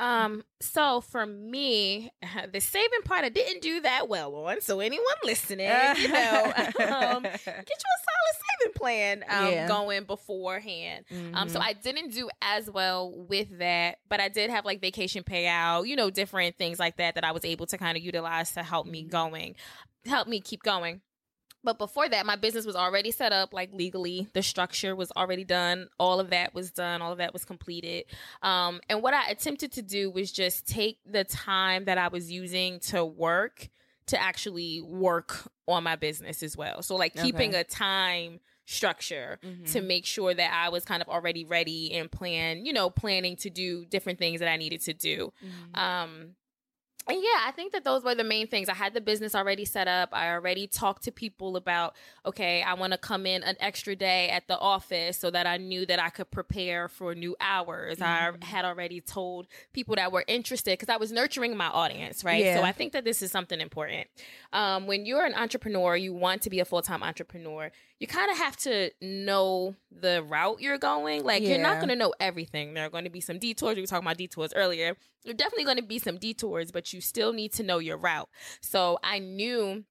[0.00, 2.10] Um, so for me,
[2.52, 4.60] the saving part I didn't do that well on.
[4.60, 8.00] So anyone listening, you know, um, get you a
[8.72, 9.68] plan um, Yeah.
[9.68, 11.04] going beforehand.
[11.34, 11.62] Um, so Mhm.
[11.64, 15.96] I didn't do as well with that, but I did have like vacation payout, you
[15.96, 18.86] know, different things like that that I was able to kind of utilize to help
[18.86, 19.56] me going,
[20.06, 21.00] help me keep going.
[21.62, 24.28] But before that, my business was already set up like legally.
[24.34, 25.88] The structure was already done.
[25.98, 27.00] All of that was done.
[27.00, 28.04] All of that was completed.
[28.42, 32.30] Um, and what I attempted to do was just take the time that I was
[32.30, 33.70] using to work
[34.08, 36.82] to actually work on my business as well.
[36.82, 37.60] So like keeping Okay.
[37.60, 39.70] a time structure Mhm.
[39.72, 43.36] to make sure that I was kind of already ready and plan, you know, planning
[43.36, 45.32] to do different things that I needed to do.
[45.44, 45.78] Mhm.
[45.78, 46.36] Um,
[47.06, 48.70] and yeah, I think that those were the main things.
[48.70, 50.08] I had the business already set up.
[50.14, 54.30] I already talked to people about, okay, I want to come in an extra day
[54.30, 57.98] at the office so that I knew that I could prepare for new hours.
[57.98, 58.42] Mhm.
[58.42, 62.42] I had already told people that were interested because I was nurturing my audience, right?
[62.42, 62.56] Yeah.
[62.56, 64.08] So I think that this is something important.
[64.54, 68.30] Um, when you're an entrepreneur, you want to be a full time entrepreneur, you kind
[68.30, 71.24] of have to know the route you're going.
[71.24, 72.74] Like, you're not going to know everything.
[72.74, 73.76] There are going to be some detours.
[73.76, 74.96] We were talking about detours earlier.
[75.24, 78.28] There're definitely going to be some detours, but you still need to know your route.
[78.60, 79.84] So I knew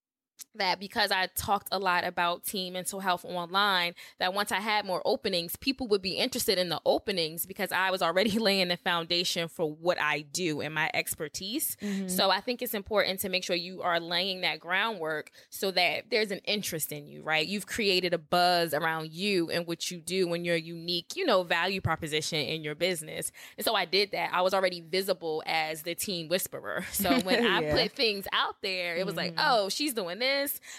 [0.56, 4.86] that because I talked a lot about team mental health online, that once I had
[4.86, 8.78] more openings, people would be interested in the openings because I was already laying the
[8.78, 11.78] foundation for what I do and my expertise.
[11.82, 12.10] Mhm.
[12.10, 16.10] So I think it's important to make sure you are laying that groundwork so that
[16.10, 17.46] there's an interest in you, right?
[17.48, 21.44] You've created a buzz around you and what you do and your unique, you know,
[21.44, 23.32] value proposition in your business.
[23.58, 24.32] And so I did that.
[24.34, 26.86] I was already visible as the team whisperer.
[27.04, 29.40] So when I put things out there, it was like, Mhm.
[29.46, 30.33] oh, she's doing this.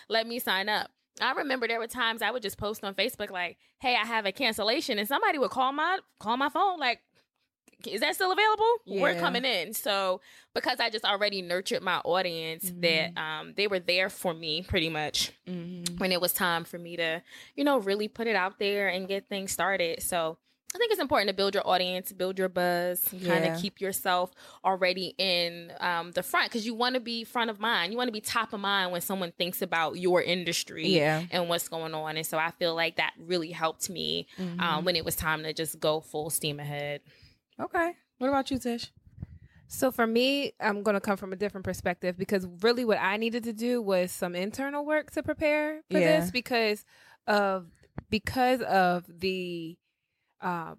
[0.08, 0.90] Let me sign up.
[1.20, 4.26] I remember there were times I would just post on Facebook like, "Hey, I have
[4.26, 7.00] a cancellation," and somebody would call my call my phone like,
[7.86, 8.72] "Is that still available?
[8.86, 10.20] We're coming in." So
[10.54, 14.88] because I just already nurtured my audience, that um, they were there for me pretty
[14.88, 15.98] much Mm-hmm.
[15.98, 17.22] when it was time for me to,
[17.54, 20.02] you know, really put it out there and get things started.
[20.02, 20.38] So
[20.74, 24.32] I think it's important to build your audience, build your buzz, kind of keep yourself
[24.64, 27.92] already in um, the front because you want to be front of mind.
[27.92, 31.22] You want to be top of mind when someone thinks about your industry Yeah.
[31.30, 32.16] and what's going on.
[32.16, 34.60] And so I feel like that really helped me Mm-hmm.
[34.60, 37.02] um, when it was time to just go full steam ahead.
[37.60, 37.92] Okay.
[38.18, 38.90] What about you, Tish?
[39.68, 43.16] So for me, I'm going to come from a different perspective because really what I
[43.16, 46.20] needed to do was some internal work to prepare for Yeah.
[46.20, 46.84] this because
[47.28, 47.66] of
[48.10, 49.76] because of the
[50.44, 50.76] um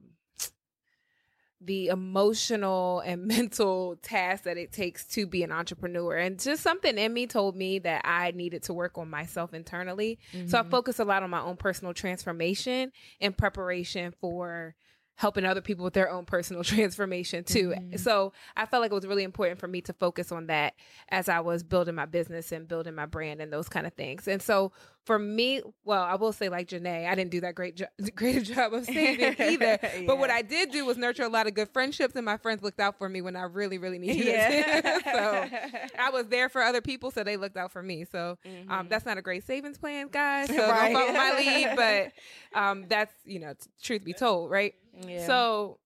[1.61, 6.97] the emotional and mental task that it takes to be an entrepreneur and just something
[6.97, 10.19] in me told me that I needed to work on myself internally.
[10.45, 10.69] So I Mm-hmm.
[10.69, 14.75] focused a lot on my own personal transformation in preparation for
[15.17, 17.69] helping other people with their own personal transformation too.
[17.69, 17.99] Mhm.
[17.99, 20.73] So I felt like it was really important for me to focus on that
[21.09, 24.27] as I was building my business and building my brand and those kind of things.
[24.27, 24.71] And so
[25.05, 28.43] for me, well, I will say like Janae, I didn't do that great jo- great
[28.53, 29.77] job of saving either.
[30.07, 32.61] But what I did do was nurture a lot of good friendships and my friends
[32.63, 34.49] looked out for me when I really, really needed Yeah.
[34.83, 35.03] it.
[35.05, 38.05] so I was there for other people, so they looked out for me.
[38.11, 38.71] So Mm-hmm.
[38.71, 40.49] um, that's not a great savings plan, guys.
[40.49, 40.91] So Right.
[40.91, 44.73] don't follow my lead, but um, that's you know, t- truth be told, right?
[44.99, 45.25] Yeah.
[45.25, 45.79] So,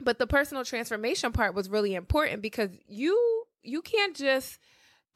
[0.00, 4.58] but the personal transformation part was really important because you you can't just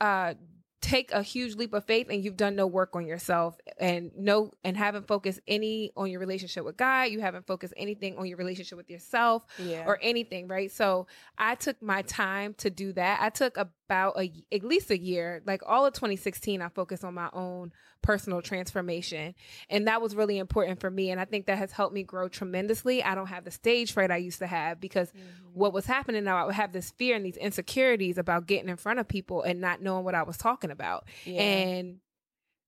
[0.00, 0.34] uh
[0.80, 4.52] take a huge leap of faith and you've done no work on yourself and no
[4.64, 8.38] and haven't focused any on your relationship with God, you haven't focused anything on your
[8.38, 9.84] relationship with yourself yeah.
[9.86, 10.70] or anything, right?
[10.70, 11.06] So
[11.36, 13.20] I took my time to do that.
[13.20, 13.58] I took
[13.90, 17.72] about a at least a year, like all of 2016, I focused on my own
[18.02, 19.34] personal transformation,
[19.68, 21.10] and that was really important for me.
[21.10, 23.02] And I think that has helped me grow tremendously.
[23.02, 25.12] I don't have the stage fright I used to have because
[25.54, 28.76] what was happening now, I would have this fear and these insecurities about getting in
[28.76, 31.40] front of people and not knowing what I was talking about, Yeah.
[31.42, 31.96] and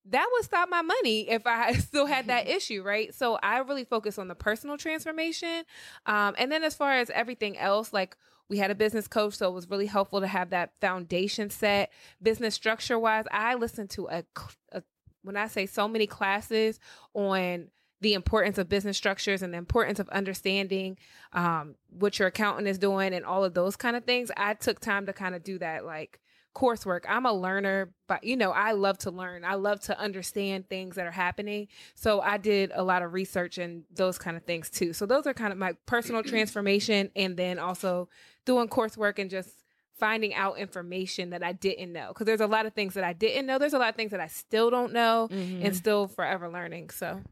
[0.06, 3.14] that would stop my money if I still had that issue, right?
[3.14, 5.62] So I really focus on the personal transformation.
[6.06, 8.16] Um, and then as far as everything else, like
[8.48, 11.90] we had a business coach, so it was really helpful to have that foundation set.
[12.22, 14.24] Business structure wise, I listened to a,
[14.72, 14.82] a
[15.22, 16.80] when I say so many classes
[17.14, 17.68] on
[18.02, 20.98] the importance of business structures and the importance of understanding
[21.32, 24.30] um, what your accountant is doing and all of those kind of things.
[24.36, 26.20] I took time to kind of do that, like
[26.54, 27.04] coursework.
[27.08, 29.44] I'm a learner, but you know, I love to learn.
[29.44, 31.68] I love to understand things that are happening.
[31.94, 34.92] So I did a lot of research and those kind of things too.
[34.92, 38.08] So those are kind of my personal transformation and then also
[38.44, 39.48] doing coursework and just
[39.98, 42.12] finding out information that I didn't know.
[42.12, 43.58] Cause there's a lot of things that I didn't know.
[43.58, 45.64] There's a lot of things that I still don't know Mhm.
[45.64, 46.90] and still forever learning.
[46.90, 47.22] So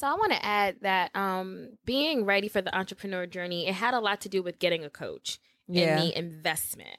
[0.00, 3.92] So I want to add that um, being ready for the entrepreneur journey, it had
[3.92, 5.98] a lot to do with getting a coach Yeah.
[5.98, 6.96] and the investment.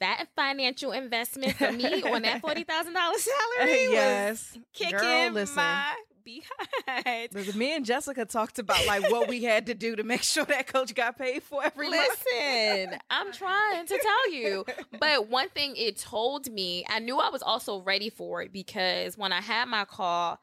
[0.00, 4.58] That financial investment for me on that forty thousand dollars salary was yes.
[4.74, 5.54] kicking Girl, listen.
[5.54, 7.56] my behind.
[7.56, 10.66] Me and Jessica talked about like what we had to do to make sure that
[10.66, 11.88] coach got paid for every.
[11.88, 14.64] Listen, I'm trying to tell you.
[14.98, 19.16] But one thing it told me, I knew I was also ready for it because
[19.16, 20.40] when I had my call,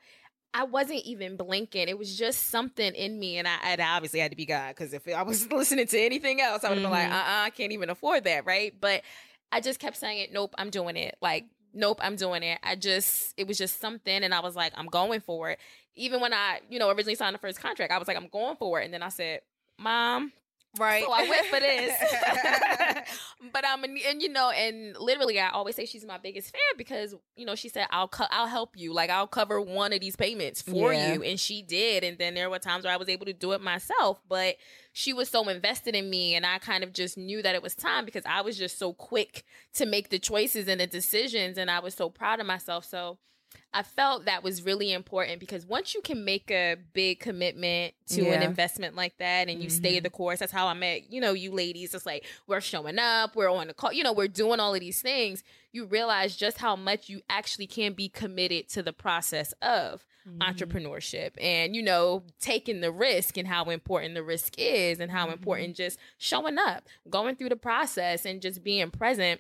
[0.53, 1.87] I wasn't even blinking.
[1.87, 4.69] It was just something in me, and I, and I obviously had to be God
[4.69, 7.43] because if I was listening to anything else, I would have been like, uh, uh
[7.45, 8.73] I can't even afford that, right?
[8.79, 9.03] But
[9.51, 10.33] I just kept saying it.
[10.33, 11.17] Nope, I'm doing it.
[11.21, 12.59] Like, nope, I'm doing it.
[12.63, 15.59] I just, it was just something, and I was like, I'm going for it.
[15.95, 18.55] Even when I, you know, originally signed the first contract, I was like, I'm going
[18.55, 19.41] for it, and then I said,
[19.77, 20.31] Mom,
[20.77, 21.03] Right.
[21.03, 21.93] so I went for this.
[23.53, 26.61] but um, and, and, you know, and literally, I always say she's my biggest fan
[26.77, 29.99] because you know she said I'll co- I'll help you, like I'll cover one of
[29.99, 31.13] these payments for Yeah.
[31.13, 32.03] you, and she did.
[32.03, 34.57] And then there were times where I was able to do it myself, but
[34.93, 37.73] she was so invested in me, and I kind of just knew that it was
[37.75, 41.71] time because I was just so quick to make the choices and the decisions, and
[41.71, 42.85] I was so proud of myself.
[42.85, 43.17] So.
[43.71, 48.21] I felt that was really important because once you can make a big commitment to
[48.31, 51.33] an investment like that and you stay the course, that's how I met, you know,
[51.33, 51.93] you ladies.
[51.93, 54.79] It's like we're showing up, we're on the call, you know, we're doing all of
[54.79, 55.43] these things.
[55.71, 60.41] You realize just how much you actually can be committed to the process of Mm-hmm.
[60.41, 65.23] entrepreneurship and, you know, taking the risk and how important the risk is and how
[65.23, 65.33] Mm-hmm.
[65.33, 69.39] important just showing up, going through the process and just being present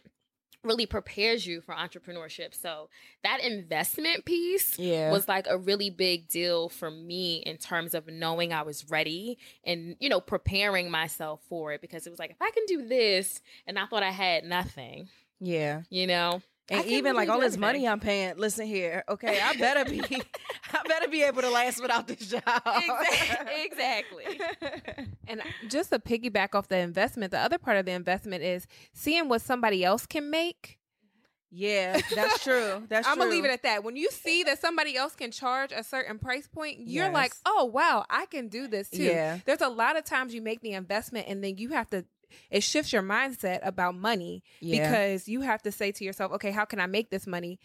[0.63, 2.53] really prepares you for entrepreneurship.
[2.53, 2.89] So
[3.23, 5.11] that investment piece Yeah.
[5.11, 9.37] was like a really big deal for me in terms of knowing I was ready
[9.63, 12.87] and you know preparing myself for it because it was like if I can do
[12.87, 15.07] this and I thought I had nothing,
[15.39, 15.83] yeah.
[15.89, 16.41] you know.
[16.71, 17.87] And even really like all do this money.
[17.87, 20.01] I'm paying, listen here, okay, I better be,
[20.73, 22.41] I better be able to last without this job.
[22.65, 23.55] Exactly.
[23.65, 24.39] exactly.
[25.27, 29.29] And just to piggyback off the investment, the other part of the investment is seeing
[29.29, 30.77] what somebody else can make.
[31.51, 32.83] yeah, that's true.
[32.89, 33.83] That's I'm gonna leave it at that.
[33.83, 37.13] When you see that somebody else can charge a certain price point, you're Yes.
[37.13, 39.39] like, "Oh wow, I can do this too." Yeah.
[39.45, 42.05] There's a lot of times you make the investment and then you have to.
[42.49, 44.89] It shifts your mindset about money Yeah.
[44.89, 47.59] because you have to say to yourself, "Okay, how can I make this money?"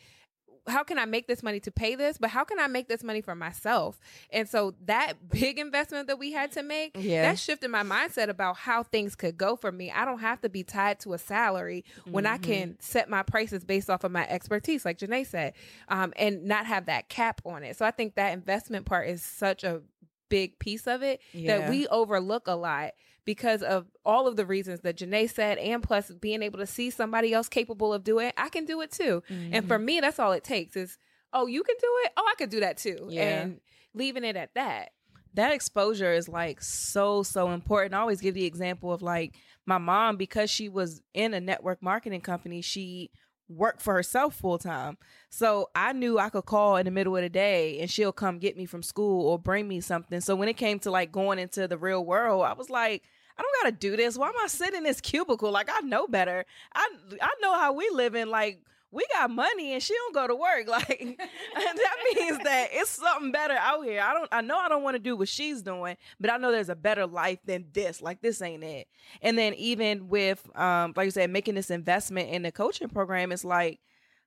[0.67, 2.17] How can I make this money to pay this?
[2.17, 4.01] But how can I make this money for myself?
[4.31, 7.21] And so that big investment that we had to make, Yeah.
[7.21, 9.91] that shifted my mindset about how things could go for me.
[9.91, 12.43] I don't have to be tied to a salary when I Mhm.
[12.43, 15.53] can set my prices based off of my expertise, like Janae said,
[15.89, 17.77] um, and not have that cap on it.
[17.77, 19.83] So I think that investment part is such a
[20.31, 21.59] big piece of it Yeah.
[21.59, 25.83] that we overlook a lot because of all of the reasons that Janae said, and
[25.83, 28.91] plus being able to see somebody else capable of doing it, I can do it
[28.91, 29.23] too.
[29.29, 29.85] And for mm-hmm.
[29.85, 30.99] me, that's all it takes is,
[31.33, 32.13] oh, you can do it.
[32.17, 33.09] Oh, I could do that too.
[33.09, 33.23] Yeah.
[33.23, 33.61] And
[33.95, 34.91] leaving it at that.
[35.35, 37.95] that exposure is like so so important.
[37.95, 39.35] I always give the example of like
[39.67, 43.11] my mom because she was in a network marketing company, she
[43.49, 44.97] worked for herself full time.
[45.29, 48.39] So I knew I could call in the middle of the day and she'll come
[48.39, 50.21] get me from school or bring me something.
[50.21, 53.03] So when it came to like going into the real world, I was like
[53.37, 54.17] I don't gotta do this.
[54.17, 55.51] Why am I sitting in this cubicle?
[55.51, 56.45] Like I know better.
[56.73, 56.89] I
[57.21, 58.61] I know how we live in like
[58.95, 60.67] we got money and she don't go to work.
[60.75, 60.89] Like
[61.55, 64.01] that means that it's something better out here.
[64.01, 66.51] I don't I know I don't want to do what she's doing, but I know
[66.51, 68.03] there's a better life than this.
[68.03, 68.89] Like this ain't it.
[69.23, 73.31] And then even with um like you said, making this investment in the coaching program,
[73.31, 73.81] it's like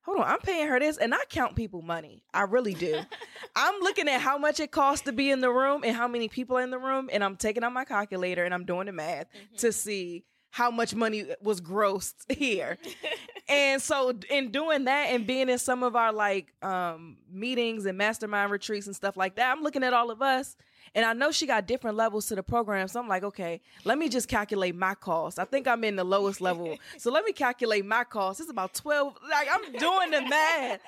[0.04, 2.24] Hold on, I'm paying her this and I count people money.
[2.34, 2.98] I really do.
[3.56, 6.30] I'm looking at how much it costs to be in the room and how many
[6.30, 8.94] people are in the room, and I'm taking out my calculator and I'm doing the
[8.94, 9.28] math
[9.58, 12.78] to see how much money was grossed here.
[13.50, 17.98] And so in doing that and being in some of our like um meetings and
[17.98, 20.56] mastermind retreats and stuff like that, I'm looking at all of us
[20.96, 22.88] and I know she got different levels to the program.
[22.88, 25.40] So I'm like, okay, let me just calculate my cost.
[25.40, 26.78] I think I'm in the lowest level.
[26.98, 28.40] So let me calculate my cost.
[28.40, 29.14] It's about 12.
[29.30, 30.80] Like I'm doing the math.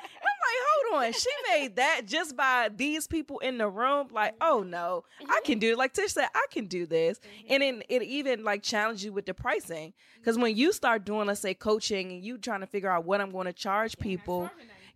[0.92, 1.20] I'm like, hold on.
[1.20, 4.08] She made that just by these people in the room.
[4.12, 5.78] Like, oh no, I can do it.
[5.78, 7.20] Like Tish said, I can do this.
[7.50, 9.94] And then it even like challenge you with the pricing.
[10.20, 13.22] Because when you start doing, let's say, coaching and you trying to figure out what
[13.22, 14.50] I'm going to charge people,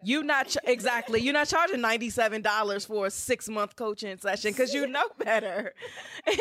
[0.03, 4.17] you not ch- exactly you're not charging ninety seven dollars for a six month coaching
[4.17, 5.73] session because you know better.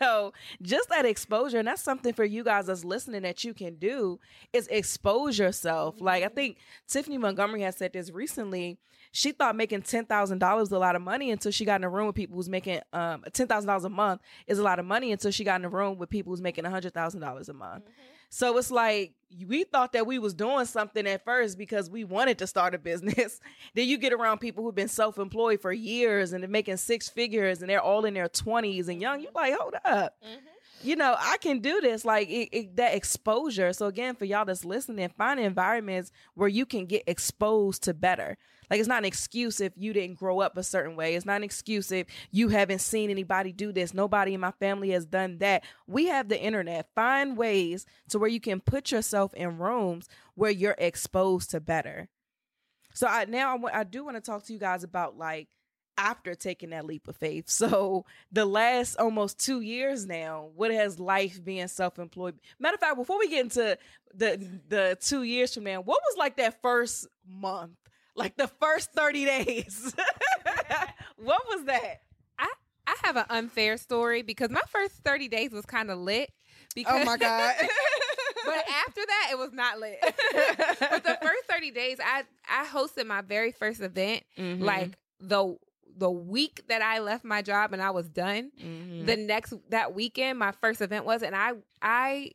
[0.00, 3.76] so just that exposure, and that's something for you guys that's listening that you can
[3.76, 4.18] do
[4.52, 6.00] is expose yourself.
[6.00, 6.58] Like I think
[6.88, 8.78] Tiffany Montgomery has said this recently.
[9.14, 11.84] She thought making ten thousand dollars was a lot of money until she got in
[11.84, 14.78] a room with people who's making um ten thousand dollars a month is a lot
[14.78, 17.48] of money until she got in a room with people who's making hundred thousand dollars
[17.48, 17.84] a month.
[18.34, 19.12] So it's like
[19.46, 22.78] we thought that we was doing something at first because we wanted to start a
[22.78, 23.38] business.
[23.74, 27.60] then you get around people who've been self-employed for years and they're making six figures
[27.60, 29.20] and they're all in their 20s and young.
[29.20, 29.52] You're mm-hmm.
[29.52, 30.16] like, hold up.
[30.24, 30.46] Mm-hmm.
[30.82, 32.06] You know, I can do this.
[32.06, 33.74] Like it, it, that exposure.
[33.74, 38.38] So again, for y'all that's listening, find environments where you can get exposed to better.
[38.72, 41.14] Like it's not an excuse if you didn't grow up a certain way.
[41.14, 43.92] It's not an excuse if you haven't seen anybody do this.
[43.92, 45.62] Nobody in my family has done that.
[45.86, 46.88] We have the internet.
[46.94, 52.08] Find ways to where you can put yourself in rooms where you're exposed to better.
[52.94, 55.48] So I now I, I do want to talk to you guys about like
[55.98, 57.50] after taking that leap of faith.
[57.50, 62.40] So the last almost two years now, what has life being self-employed?
[62.58, 63.76] Matter of fact, before we get into
[64.14, 67.76] the the two years from now, what was like that first month?
[68.14, 69.94] Like the first 30 days.
[71.16, 72.02] what was that?
[72.38, 72.50] I
[72.86, 76.30] I have an unfair story because my first 30 days was kind of lit.
[76.74, 77.54] Because, Oh my God.
[78.44, 79.98] but after that, it was not lit.
[80.02, 84.60] but the first 30 days, I, I hosted my very first event Mhm.
[84.60, 85.56] like the
[85.96, 88.50] the week that I left my job and I was done.
[88.62, 89.06] Mhm.
[89.06, 92.32] The next that weekend, my first event was, and I I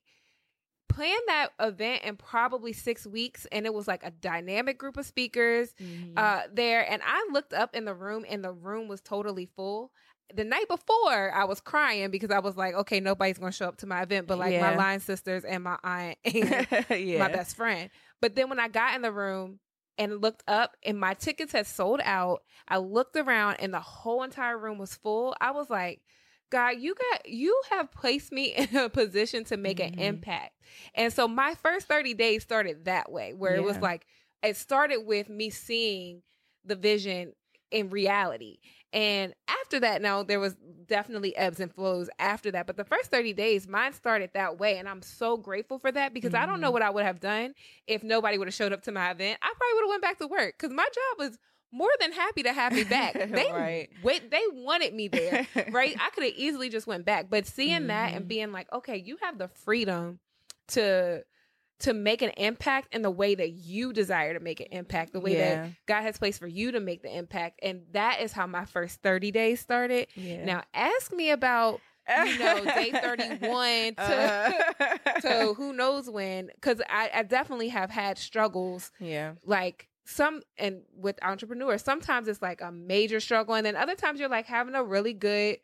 [0.98, 5.06] planned that event in probably six weeks, and it was like a dynamic group of
[5.06, 6.14] speakers Mhm.
[6.18, 9.92] uh there and I looked up in the room and the room was totally full.
[10.34, 13.78] The night before I was crying because I was like, okay, nobody's gonna show up
[13.78, 14.78] to my event, but like my Yeah.
[14.78, 17.20] line sisters and my aunt and yeah.
[17.20, 17.90] my best friend.
[18.22, 19.60] But then when I got in the room
[19.98, 24.24] and looked up and my tickets had sold out, I looked around and the whole
[24.24, 25.34] entire room was full.
[25.40, 26.02] I was like,
[26.50, 29.94] God, you got you have placed me in a position to make Mhm.
[29.94, 30.54] an impact.
[30.96, 34.06] And so my first 30 days started that way, where it was like
[34.44, 36.22] it started with me seeing
[36.64, 37.34] the vision
[37.72, 38.60] in reality.
[38.94, 40.56] And after that, now there was
[40.86, 42.68] definitely ebbs and flows after that.
[42.68, 44.78] But the first 30 days, mine started that way.
[44.78, 46.44] And I'm so grateful for that because mm-hmm.
[46.44, 46.74] I don't know mm-hmm.
[46.74, 47.54] what I would have done
[47.86, 49.40] if nobody would have showed up to my event.
[49.42, 51.38] I probably would have went back to work because my job was
[51.72, 53.16] more than happy to have me back.
[53.38, 53.90] They right.
[54.04, 55.96] wait, they wanted me there, right?
[56.00, 57.88] I could have easily just went back, but seeing mm-hmm.
[57.88, 58.28] that and mm-hmm.
[58.28, 60.20] being like, okay, you have the freedom
[60.70, 61.24] to
[61.80, 65.20] to make an impact in the way that you desire to make an impact, the
[65.20, 65.56] way yeah.
[65.56, 67.60] that God has placed for you to make the impact.
[67.62, 70.08] And that is how my first 30 days started.
[70.16, 70.44] Yeah.
[70.44, 75.20] Now ask me about you know, day 31 to, uh.
[75.22, 76.50] to who knows when.
[76.62, 78.92] Cause I, I definitely have had struggles.
[79.00, 79.34] Yeah.
[79.46, 83.56] Like some and with entrepreneurs, sometimes it's like a major struggle.
[83.56, 85.58] And then other times you're like having a really good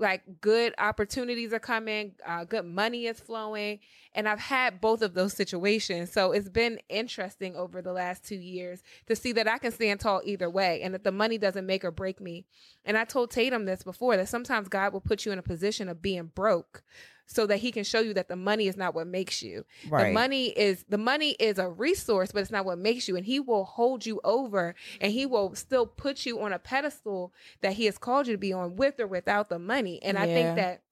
[0.00, 3.80] like good opportunities are coming, uh, good money is flowing.
[4.14, 6.12] And I've had both of those situations.
[6.12, 9.98] So it's been interesting over the last two years to see that I can stand
[9.98, 12.46] tall either way and that the money doesn't make or break me.
[12.84, 15.88] And I told Tatum this before that sometimes God will put you in a position
[15.88, 16.84] of being broke
[17.28, 19.64] so that he can show you that the money is not what makes you.
[19.88, 20.08] Right.
[20.08, 23.16] The money is the money is a resource, but it's not what makes you.
[23.16, 27.32] And he will hold you over and he will still put you on a pedestal
[27.60, 30.02] that he has called you to be on with or without the money.
[30.02, 30.24] And yeah.
[30.24, 30.82] I think that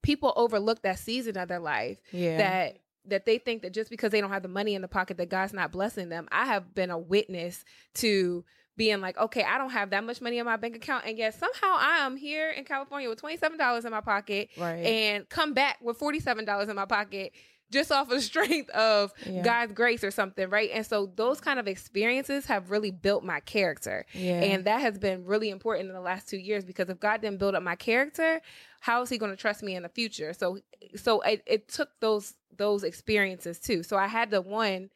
[0.00, 1.98] people overlook that season of their life.
[2.12, 2.38] Yeah.
[2.38, 5.16] That that they think that just because they don't have the money in the pocket
[5.16, 6.28] that God's not blessing them.
[6.30, 7.64] I have been a witness
[7.94, 8.44] to
[8.76, 11.34] being like, okay, I don't have that much money in my bank account, and yet
[11.34, 14.84] somehow I am here in California with twenty seven dollars in my pocket, right.
[14.84, 17.32] and come back with forty seven dollars in my pocket
[17.72, 19.42] just off of the strength of yeah.
[19.42, 20.70] God's grace or something, right?
[20.72, 24.04] And so those kind of experiences have really built my character.
[24.12, 24.42] Yeah.
[24.42, 27.38] And that has been really important in the last 2 years because if God didn't
[27.38, 28.40] build up my character,
[28.80, 30.32] how is he going to trust me in the future?
[30.34, 30.58] So
[30.94, 33.82] so it, it took those those experiences too.
[33.82, 34.90] So I had the one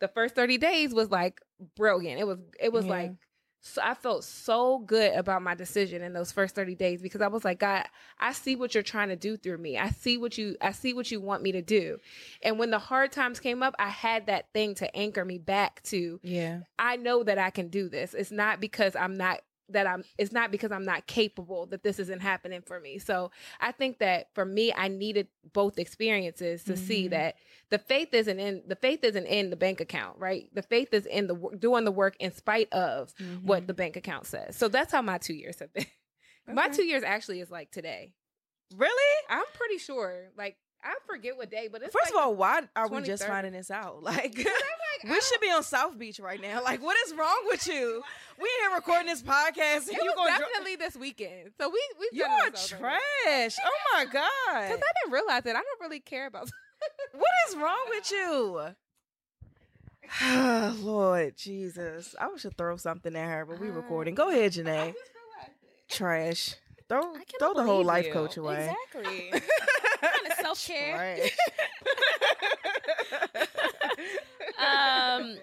[0.00, 1.40] the first 30 days was like
[1.76, 2.20] brilliant.
[2.20, 2.90] It was it was yeah.
[2.90, 3.12] like
[3.64, 7.28] so I felt so good about my decision in those first 30 days because I
[7.28, 7.84] was like, God,
[8.18, 9.78] I see what you're trying to do through me.
[9.78, 11.98] I see what you I see what you want me to do.
[12.42, 15.80] And when the hard times came up, I had that thing to anchor me back
[15.84, 16.18] to.
[16.24, 16.62] Yeah.
[16.76, 18.14] I know that I can do this.
[18.14, 19.42] It's not because I'm not
[19.72, 22.98] that I'm it's not because I'm not capable that this isn't happening for me.
[22.98, 26.84] So I think that for me I needed both experiences to mm-hmm.
[26.84, 27.36] see that
[27.70, 30.48] the faith isn't in the faith isn't in the bank account, right?
[30.54, 33.46] The faith is in the doing the work in spite of mm-hmm.
[33.46, 34.56] what the bank account says.
[34.56, 35.86] So that's how my 2 years have been.
[36.44, 36.54] Okay.
[36.54, 38.14] My 2 years actually is like today.
[38.76, 39.22] Really?
[39.30, 42.62] I'm pretty sure like I forget what day, but it's first like of all, why
[42.74, 44.02] are we just finding this out?
[44.02, 46.60] Like, like we should be on South Beach right now.
[46.72, 48.02] Like, what is wrong with you?
[48.40, 51.52] We here recording this podcast, and it you going definitely this weekend.
[51.60, 53.56] So we we you are trash.
[53.64, 54.12] Oh my god!
[54.14, 55.50] Because I didn't realize it.
[55.50, 56.50] I don't really care about.
[57.12, 58.74] what is wrong with you?
[60.84, 64.14] Lord Jesus, I should throw something at her, but we recording.
[64.14, 64.94] Go ahead, Janae.
[65.88, 66.56] Trash.
[66.92, 68.68] Throw throw the whole life coach away.
[68.92, 69.30] Exactly.
[70.00, 71.16] kind of self care.
[74.58, 75.38] um.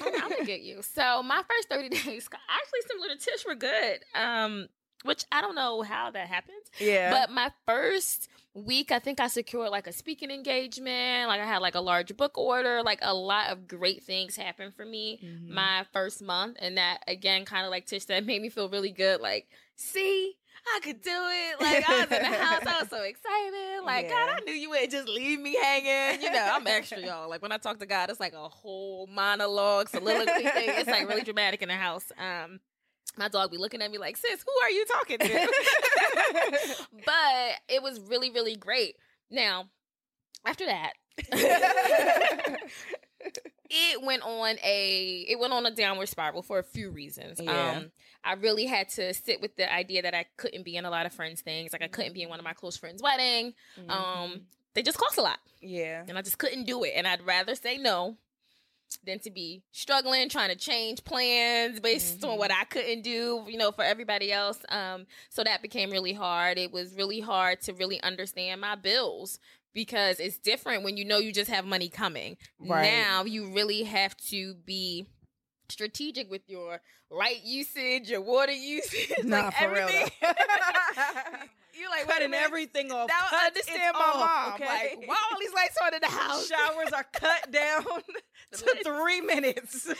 [0.00, 0.80] I'm gonna get you.
[0.80, 3.98] So my first 30 days, actually similar to Tish, were good.
[4.14, 4.68] Um,
[5.02, 6.56] which I don't know how that happened.
[6.78, 7.10] Yeah.
[7.10, 11.28] But my first week, I think I secured like a speaking engagement.
[11.28, 12.82] Like I had like a large book order.
[12.82, 15.52] Like a lot of great things happened for me mm-hmm.
[15.52, 18.92] my first month, and that again, kind of like Tish said, made me feel really
[18.92, 19.20] good.
[19.20, 20.36] Like, see,
[20.66, 21.60] I could do it.
[21.60, 23.84] Like I was in the house, I was so excited.
[23.84, 24.10] Like yeah.
[24.10, 26.22] God, I knew you wouldn't just leave me hanging.
[26.22, 27.28] You know, I'm extra, y'all.
[27.28, 30.68] Like when I talk to God, it's like a whole monologue, soliloquy thing.
[30.68, 32.10] It's like really dramatic in the house.
[32.18, 32.60] Um,
[33.16, 35.48] my dog be looking at me like, sis, who are you talking to?
[37.06, 38.96] but it was really, really great.
[39.30, 39.66] Now,
[40.44, 40.92] after that,
[43.74, 47.40] it went on a it went on a downward spiral for a few reasons.
[47.42, 47.72] Yeah.
[47.76, 47.90] Um,
[48.22, 51.06] I really had to sit with the idea that I couldn't be in a lot
[51.06, 51.72] of friends' things.
[51.72, 53.52] Like I couldn't be in one of my close friends' wedding.
[53.78, 53.90] Mm-hmm.
[53.90, 54.40] Um,
[54.74, 55.38] they just cost a lot.
[55.60, 56.04] Yeah.
[56.08, 56.92] And I just couldn't do it.
[56.94, 58.16] And I'd rather say no
[59.04, 62.30] than to be struggling trying to change plans based mm-hmm.
[62.30, 64.58] on what I couldn't do, you know, for everybody else.
[64.68, 66.58] Um, so that became really hard.
[66.58, 69.40] It was really hard to really understand my bills
[69.74, 72.36] because it's different when you know you just have money coming.
[72.58, 72.84] Right.
[72.84, 75.06] Now you really have to be
[75.68, 80.10] strategic with your light usage, your water usage, nah, like for everything.
[80.22, 80.32] real.
[81.78, 83.08] you like cutting everything off.
[83.08, 84.54] Now I understand my off, mom.
[84.54, 84.66] Okay?
[84.66, 86.48] Like, why all these lights on in the house?
[86.48, 87.84] Showers are cut down
[88.52, 89.86] to three minutes.
[89.86, 89.98] Listen,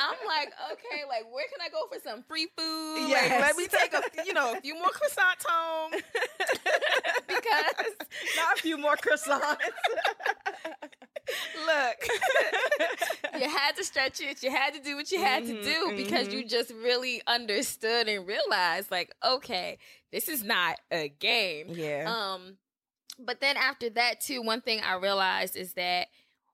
[0.00, 3.08] I'm like, okay, like where can I go for some free food?
[3.08, 3.30] Yes.
[3.30, 5.92] Like, let me take a, you know, a few more croissants home
[7.28, 7.94] because
[8.36, 9.56] not a few more croissants.
[11.54, 11.96] Look,
[13.40, 14.42] you had to stretch it.
[14.42, 18.08] You had to do what you had Mhm, to do because you just really understood
[18.08, 19.78] and realized, like, okay,
[20.12, 21.68] this is not a game.
[21.74, 22.14] Yeah.
[22.34, 22.58] Um,
[23.18, 26.08] but then after that too, one thing I realized is that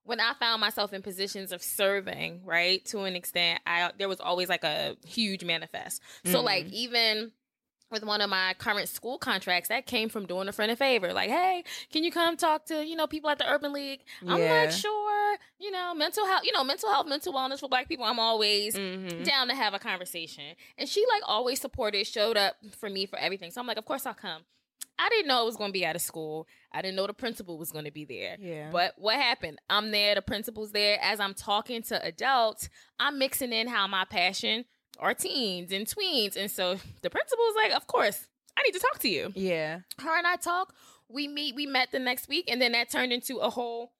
[0.05, 4.21] when I found myself in positions of serving, right, to an extent, I there was
[4.21, 6.01] always like a huge manifest.
[6.25, 6.45] So Mhm.
[6.45, 7.33] like even
[7.93, 11.13] with one of my current school contracts, that came from doing a friend a favor.
[11.13, 11.63] Like, hey,
[11.93, 14.01] can you come talk to, you know, people at the Urban League?
[14.27, 17.89] I'm like sure, you know, mental health, you know, mental health, mental wellness for black
[17.89, 18.05] people.
[18.05, 19.25] I'm always Mhm.
[19.25, 20.57] down to have a conversation.
[20.79, 23.51] And she like always supported, showed up for me for everything.
[23.51, 24.43] So I'm like, of course I'll come.
[24.99, 26.47] I didn't know it was going to be out of school.
[26.71, 28.37] I didn't know the principal was going to be there.
[28.39, 28.71] Yeah.
[28.71, 29.59] But what happened?
[29.69, 30.99] I'm there, the principal's there.
[31.01, 32.69] As I'm talking to adults,
[33.01, 34.65] I'm mixing in how my passion
[34.99, 36.37] are teens and tweens.
[36.37, 38.27] And so the principal's like, of course,
[38.57, 39.33] I need to talk to you.
[39.35, 39.81] yeah.
[39.99, 40.75] Her and I talk.
[41.09, 41.55] We meet.
[41.55, 43.93] We met the next week, and then that turned into a whole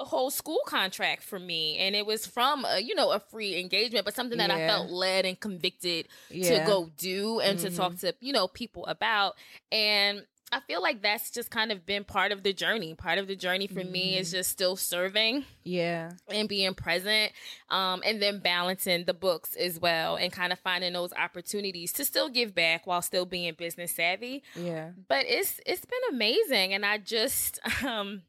[0.00, 3.60] a whole school contract for me and it was from a you know a free
[3.60, 6.60] engagement but something that i felt led and convicted Yeah.
[6.60, 7.76] to go do and to Mhm.
[7.76, 9.36] talk to you know people about
[9.70, 13.26] and i feel like that's just kind of been part of the journey part of
[13.26, 14.36] the journey for me is Mm-hmm.
[14.36, 16.12] just still serving Yeah.
[16.28, 17.32] and being present
[17.70, 22.04] um, and then balancing the books as well and kind of finding those opportunities to
[22.04, 24.90] still give back while still being business savvy Yeah.
[25.08, 28.22] but it's it's been amazing and i just um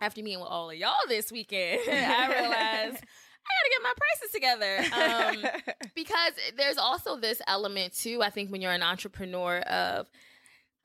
[0.00, 3.02] after meeting with all of y'all this weekend i realized
[3.44, 8.50] i gotta get my prices together um because there's also this element too i think
[8.50, 10.08] when you're an entrepreneur of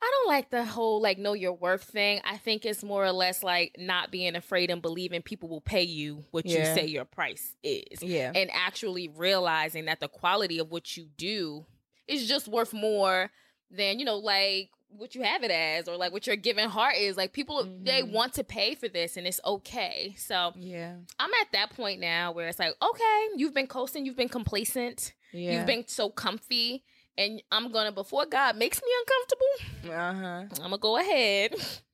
[0.02, 3.12] i don't like the whole like know your worth thing i think it's more or
[3.12, 6.60] less like not being afraid and believing people will pay you what Yeah.
[6.70, 8.32] you say your price is yeah.
[8.36, 11.66] and actually realizing that the quality of what you do
[12.08, 13.32] is just worth more
[13.72, 16.96] than you know like what you have it as or like what your giving heart
[16.96, 18.12] is like people they Mhm.
[18.14, 20.96] want to pay for this and it's okay so yeah.
[21.20, 25.14] i'm at that point now where it's like okay you've been coasting you've been complacent
[25.34, 25.58] Yeah.
[25.58, 26.86] you've been so comfy
[27.18, 30.64] and i'm gonna before god makes me uncomfortable uh-huh.
[30.64, 31.56] I'm gonna go ahead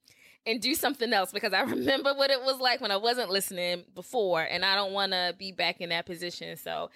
[0.45, 3.85] and do something else because I remember what it was like when I wasn't listening
[3.95, 6.57] before, and I don't want to be back in that position.
[6.57, 6.89] So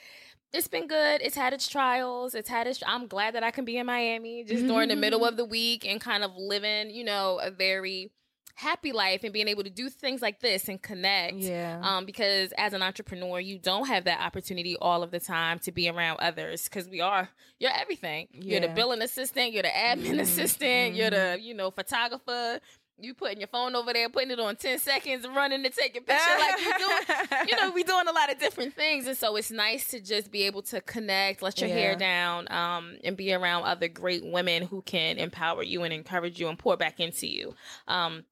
[0.54, 1.22] it's been good.
[1.22, 2.36] It's had its trials.
[2.36, 2.82] It's had its.
[2.86, 5.86] I'm glad that I can be in Miami just during the middle of the week
[5.86, 8.12] and kind of living, you know, a very
[8.58, 11.36] happy life and being able to do things like this and connect.
[11.36, 11.80] Yeah.
[11.84, 15.72] Um, because as an entrepreneur, you don't have that opportunity all of the time to
[15.72, 17.30] be around others because we are
[17.60, 18.28] you're everything.
[18.34, 18.60] Yeah.
[18.60, 22.60] You're the billing assistant, you're the admin Mhm, assistant, you're the you know photographer.
[23.00, 26.02] You putting your phone over there, putting it on ten seconds, running to take a
[26.02, 27.28] picture like you doing.
[27.48, 30.32] You know, we doing a lot of different things, and so it's nice to just
[30.32, 34.64] be able to connect, let your hair down, um, and be around other great women
[34.64, 37.54] who can empower you and encourage you and pour back into you.
[37.88, 38.24] Um,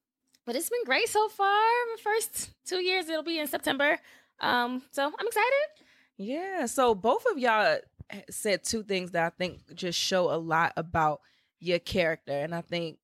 [0.46, 1.46] but it's been great so far.
[1.46, 3.98] My first two years, it'll be in September.
[4.40, 5.84] Um, so I'm excited.
[6.16, 6.66] Yeah.
[6.66, 7.78] So both of y'all
[8.30, 11.20] said two things that I think just show a lot about
[11.60, 12.32] your character.
[12.32, 12.98] And I think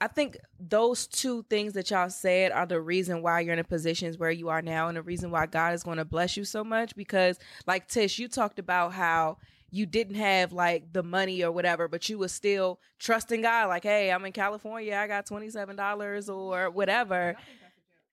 [0.00, 3.64] I think those two things that y'all said are the reason why you're in the
[3.64, 6.44] positions where you are now and the reason why God is going to bless you
[6.44, 9.38] so much because like Tish, you talked about how
[9.74, 13.82] you didn't have like the money or whatever, but you was still trusting God like,
[13.82, 14.94] "Hey, I'm in California.
[14.94, 17.34] I got $27 or whatever."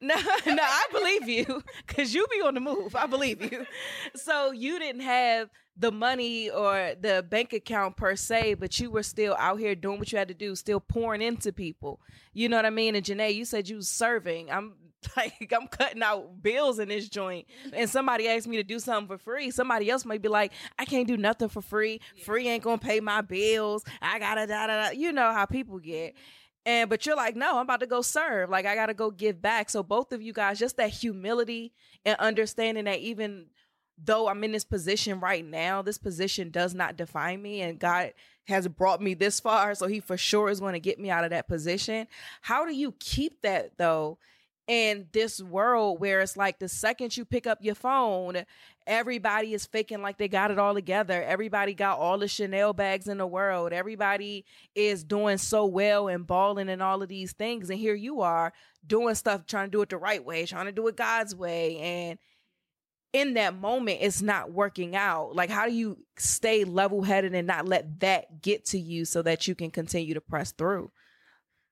[0.04, 2.96] No, no, I believe you because you be on the move.
[2.96, 3.68] I believe you.
[4.16, 9.04] So you didn't have the money or the bank account per se, but you were
[9.04, 12.00] still out here doing what you had to do, still pouring into people.
[12.34, 12.96] You know what I mean?
[12.96, 14.50] And Janae, you said you was serving.
[14.50, 14.74] I'm
[15.18, 19.08] like, I'm cutting out bills in this joint, and somebody asked me to do something
[19.08, 19.52] for free.
[19.52, 22.02] Somebody else might be like, I can't do nothing for free.
[22.24, 23.84] Free ain't gonna pay my bills.
[24.02, 24.90] I gotta da da da.
[24.92, 26.14] You know how people get.
[26.14, 26.20] Mm-hmm.
[26.68, 28.50] And but you're like, no, I'm about to go serve.
[28.50, 29.70] Like I gotta go give back.
[29.70, 31.74] So both of you guys, just that humility
[32.06, 33.48] and understanding that even
[34.04, 38.14] though I'm in this position right now, this position does not define me, and God
[38.46, 41.24] has brought me this far, so He for sure is going to get me out
[41.24, 42.08] of that position.
[42.42, 44.18] How do you keep that though?
[44.68, 48.46] In this world where it's like the second you pick up your phone,
[48.88, 51.22] everybody is faking like they got it all together.
[51.24, 53.74] Everybody got all the Chanel bags in the world.
[53.74, 57.70] Everybody is doing so well and balling and all of these things.
[57.70, 58.54] And here you are
[58.86, 61.78] doing stuff, trying to do it the right way, trying to do it God's way.
[61.78, 62.20] And
[63.14, 65.36] in that moment, it's not working out.
[65.36, 69.22] Like, how do you stay level headed and not let that get to you so
[69.24, 70.92] that you can continue to press through?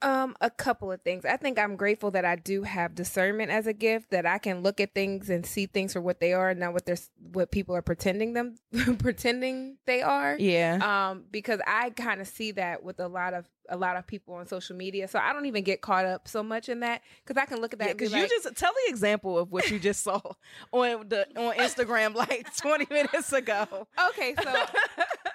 [0.01, 1.25] Um, a couple of things.
[1.25, 4.63] I think I'm grateful that I do have discernment as a gift that I can
[4.63, 6.97] look at things and see things for what they are, not what they're
[7.31, 8.55] what people are pretending them
[8.99, 10.37] pretending they are.
[10.39, 11.09] Yeah.
[11.09, 14.35] Um, because I kind of see that with a lot of a lot of people
[14.35, 17.41] on social media, so I don't even get caught up so much in that because
[17.41, 17.97] I can look at that.
[17.97, 20.19] Because Yeah, you just tell the example of what you just saw
[20.71, 23.87] on the on Instagram like 20 minutes ago.
[24.09, 24.53] okay, so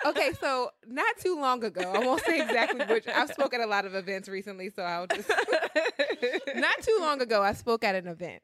[0.06, 3.06] okay, so not too long ago, I won't say exactly which.
[3.08, 5.28] I've spoken at a lot of events recently, so I'll just
[6.54, 8.42] not too long ago, I spoke at an event.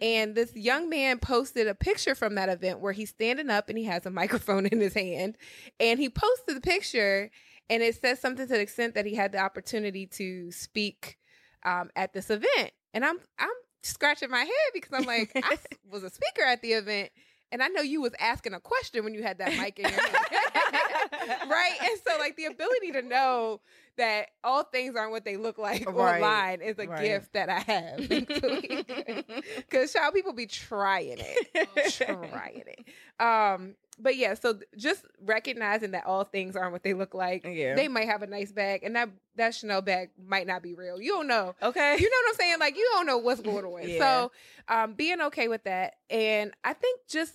[0.00, 3.76] And this young man posted a picture from that event where he's standing up and
[3.76, 5.36] he has a microphone in his hand.
[5.80, 7.30] And he posted the picture
[7.70, 11.18] and it says something to the extent that he had the opportunity to speak
[11.64, 12.72] um, at this event.
[12.94, 13.48] And I'm I'm
[13.82, 15.58] scratching my head because I'm like, I
[15.90, 17.10] was a speaker at the event.
[17.50, 20.00] And I know you was asking a question when you had that mic in your
[20.00, 20.14] hand.
[21.50, 21.76] right?
[21.80, 23.60] And so like the ability to know
[23.98, 26.22] that all things aren't what they look like Right.
[26.22, 27.04] online is a Right.
[27.04, 27.98] gift that I have.
[29.56, 31.92] Because child people be trying it.
[31.94, 32.84] trying it.
[33.20, 37.44] Um, but yeah, so just recognizing that all things aren't what they look like.
[37.44, 37.74] Yeah.
[37.74, 41.00] They might have a nice bag, and that that Chanel bag might not be real.
[41.02, 41.56] You don't know.
[41.60, 41.96] Okay.
[41.98, 42.56] You know what I'm saying?
[42.60, 43.88] Like you don't know what's going on.
[43.88, 43.98] Yeah.
[43.98, 44.32] So
[44.68, 45.94] um being okay with that.
[46.10, 47.34] And I think just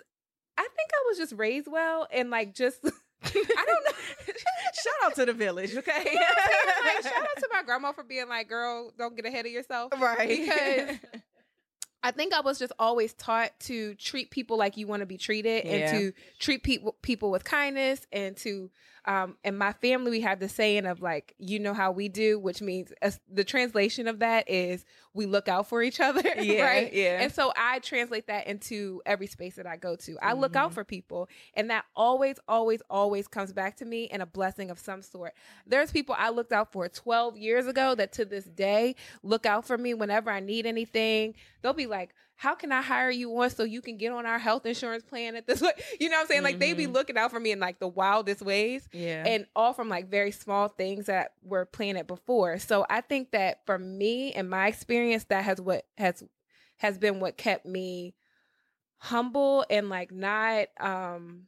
[0.57, 2.79] I think I was just raised well and like just
[3.25, 3.91] I don't know.
[4.83, 6.03] Shout out to the village, okay?
[6.05, 6.85] You know what I'm saying?
[6.95, 9.93] like shout out to my grandma for being like, girl, don't get ahead of yourself.
[9.99, 10.27] right.
[10.27, 10.97] Because
[12.03, 15.17] I think I was just always taught to treat people like you want to be
[15.17, 15.71] treated Yeah.
[15.71, 18.69] and to treat people people with kindness and to
[19.05, 22.39] um in my family we have the saying of like you know how we do
[22.39, 26.63] which means as the translation of that is we look out for each other Yeah,
[26.63, 27.21] right yeah.
[27.21, 30.71] and so I translate that into every space that I go to I look out
[30.71, 30.75] Mhm.
[30.75, 34.79] for people and that always always always comes back to me in a blessing of
[34.79, 35.33] some sort
[35.67, 39.65] there's people I looked out for 12 years ago that to this day look out
[39.65, 41.35] for me whenever I need anything.
[41.61, 44.39] They'll be like, How can I hire you on so you can get on our
[44.39, 45.71] health insurance plan at this way?
[45.99, 46.43] You know what I'm saying?
[46.43, 46.93] Like they be Mhm.
[46.93, 48.87] looking out for me in like the wildest ways.
[48.91, 49.23] yeah.
[49.25, 52.59] And all from like very small things that were planted before.
[52.59, 56.23] So I think that for me and my experience, that has what has
[56.77, 58.15] has been what kept me
[58.97, 61.43] humble and like not um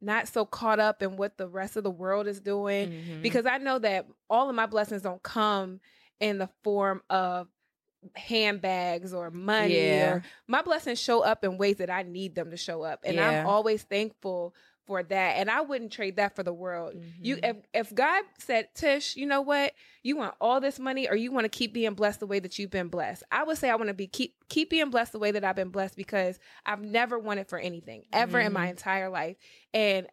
[0.00, 3.22] not so caught up in what the rest of the world is doing Mhm.
[3.22, 5.80] because I know that all of my blessings don't come
[6.20, 7.48] in the form of
[8.14, 10.12] handbags or money Yeah.
[10.14, 13.16] or my blessings show up in ways that I need them to show up and
[13.16, 13.40] Yeah.
[13.42, 14.54] I'm always thankful
[14.86, 16.94] for that and I wouldn't trade that for the world.
[17.18, 17.50] You Mhm.
[17.50, 17.56] if
[17.88, 19.72] if God said, "Tish, you know what?
[20.02, 22.58] You want all this money or you want to keep being blessed the way that
[22.58, 25.18] you've been blessed." I would say I want to be keep keep being blessed the
[25.18, 28.70] way that I've been blessed because I've never wanted for anything ever in my Mhm.
[28.70, 29.36] entire life.
[29.72, 30.06] And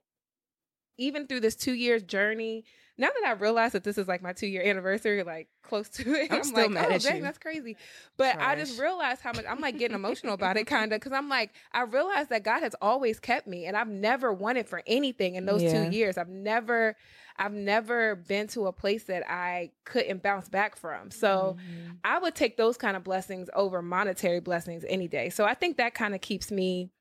[0.97, 2.63] even through this 2 years journey,
[2.97, 6.13] now that I realize that this is like my 2 year anniversary like close to
[6.13, 7.77] it, I'm I'm, still like, mad "Oh, at dang, you." that's crazy."
[8.17, 11.11] But I just realized how much I'm like getting emotional about it kind of cuz
[11.11, 14.81] I'm like I realized that God has always kept me and I've never wanted for
[14.87, 15.71] anything in those Yeah.
[15.71, 16.17] 2 years.
[16.17, 16.95] I've never
[17.37, 21.11] I've never been to a place that I couldn't bounce back from.
[21.11, 21.97] So Mhm.
[22.03, 25.29] I would take those kind of blessings over monetary blessings any day.
[25.29, 26.91] So I think that kind of keeps me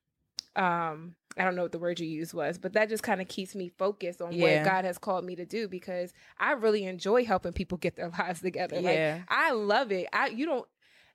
[0.57, 3.29] um I don't know what the word you used was, but that just kind of
[3.29, 4.59] keeps me focused on Yeah.
[4.59, 8.09] what God has called me to do because I really enjoy helping people get their
[8.19, 8.81] lives together.
[8.81, 9.21] Like yeah.
[9.29, 10.09] I love it.
[10.13, 10.67] I you don't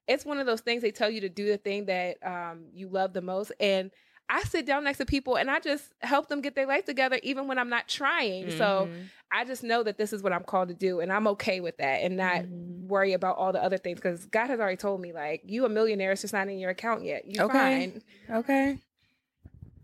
[0.08, 2.88] it's one of those things they tell you to do the thing that um you
[2.90, 3.92] love the most and
[4.28, 7.20] I sit down next to people and I just help them get their life together
[7.22, 8.50] even when I'm not trying.
[8.50, 9.10] So Mhm.
[9.32, 11.78] I just know that this is what I'm called to do, and I'm okay with
[11.78, 12.88] that, and not Mhm.
[12.88, 15.70] worry about all the other things because God has already told me like you a
[15.70, 17.26] millionaire, it's just not in your account yet.
[17.26, 17.54] You Okay.
[17.54, 18.02] fine.
[18.40, 18.80] Okay.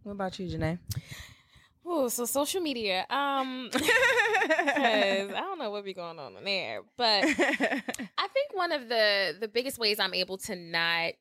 [0.03, 0.79] What about you, Janae?
[1.85, 3.01] Oh, so social media.
[3.09, 8.87] Um, I don't know what be going on in there, but I think one of
[8.87, 11.13] the the biggest ways I'm able to not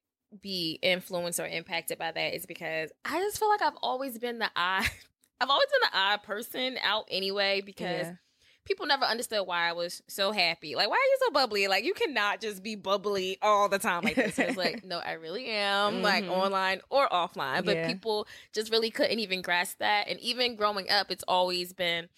[0.42, 4.38] be influenced or impacted by that is because I just feel like I've always been
[4.38, 4.84] the odd.
[5.40, 8.12] I've always been the odd person out anyway because Yeah.
[8.70, 10.76] People never understood why I was so happy.
[10.76, 11.66] Like, why are you so bubbly?
[11.66, 14.38] Like, you cannot just be bubbly all the time like this.
[14.38, 16.30] It's like, no, I really am, like Mhm.
[16.30, 17.64] online or offline.
[17.64, 17.88] But Yeah.
[17.88, 20.06] people just really couldn't even grasp that.
[20.06, 22.08] And even growing up, it's always been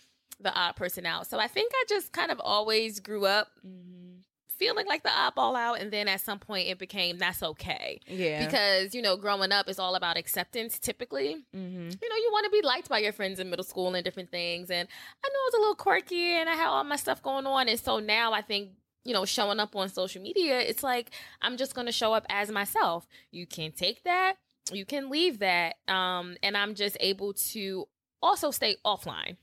[0.40, 1.26] the odd person out.
[1.26, 4.21] So I think I just kind of always grew up Mhm.
[4.62, 5.80] Feeling like the oddball out.
[5.80, 8.00] And then at some point, it became that's okay.
[8.06, 8.44] Yeah.
[8.44, 12.02] Because, you know, growing up is all about acceptance typically Mhm.
[12.02, 14.30] you know, you want to be liked by your friends in middle school and different
[14.30, 14.70] things.
[14.70, 14.88] And
[15.24, 17.68] I know I was a little quirky and I had all my stuff going on.
[17.68, 18.70] And so now I think,
[19.04, 21.10] you know, showing up on social media, it's like
[21.40, 23.06] I'm just going to show up as myself.
[23.32, 24.36] You can take that,
[24.70, 25.76] you can leave that.
[25.88, 27.88] Um, and I'm just able to
[28.22, 29.36] also stay offline.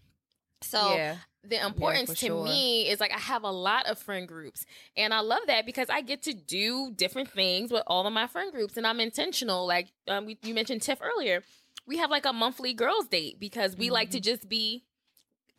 [0.62, 1.18] So yeah.
[1.44, 2.44] The importance to sure.
[2.44, 4.66] me is like I have a lot of friend groups
[4.98, 8.28] and I love that because I get to do different things with all of my
[8.28, 9.66] friend groups and I'm intentional.
[9.66, 11.42] Like um, we, you mentioned Tiff earlier,
[11.88, 14.84] we have like a monthly girls date because we like to just be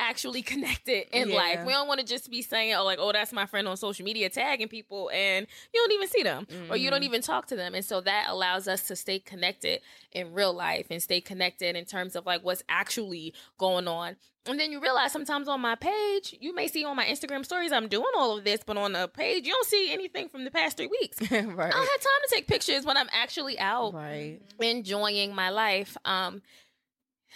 [0.01, 1.36] actually connected in Yeah.
[1.36, 1.61] life.
[1.66, 4.05] We don't want to just be saying, oh, like, oh, that's my friend on social
[4.05, 7.57] media, tagging people, and you don't even see them or you don't even talk to
[7.57, 7.74] them.
[7.74, 9.80] And so that allows us to stay connected
[10.12, 14.16] in real life and stay connected in terms of like what's actually going on.
[14.46, 17.72] And then you realize sometimes on my page, you may see on my Instagram stories,
[17.72, 20.51] I'm doing all of this, but on the page, you don't see anything from the
[20.51, 21.20] past three weeks.
[21.30, 21.30] right.
[21.40, 24.38] I don't have time to take pictures when I'm actually out Right.
[24.59, 25.96] enjoying my life.
[26.07, 26.40] Um,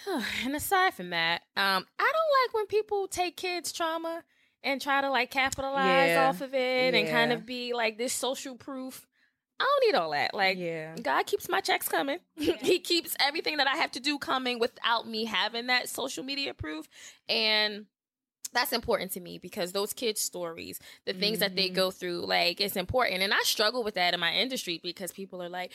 [0.43, 4.23] and aside from that, um, I don't like when people take kids' trauma
[4.63, 6.27] and try to like capitalize Yeah.
[6.27, 9.07] off of it and kind of be like this social proof.
[9.59, 10.33] I don't need all that.
[10.33, 10.95] Like, yeah.
[11.01, 12.19] God keeps my checks coming.
[12.35, 16.53] he keeps everything that I have to do coming without me having that social media
[16.53, 16.87] proof.
[17.29, 17.85] And
[18.53, 21.75] that's important to me because those kids' stories, the things that they Mhm.
[21.75, 23.21] go through, like it's important.
[23.21, 25.73] And I struggle with that in my industry because people are like,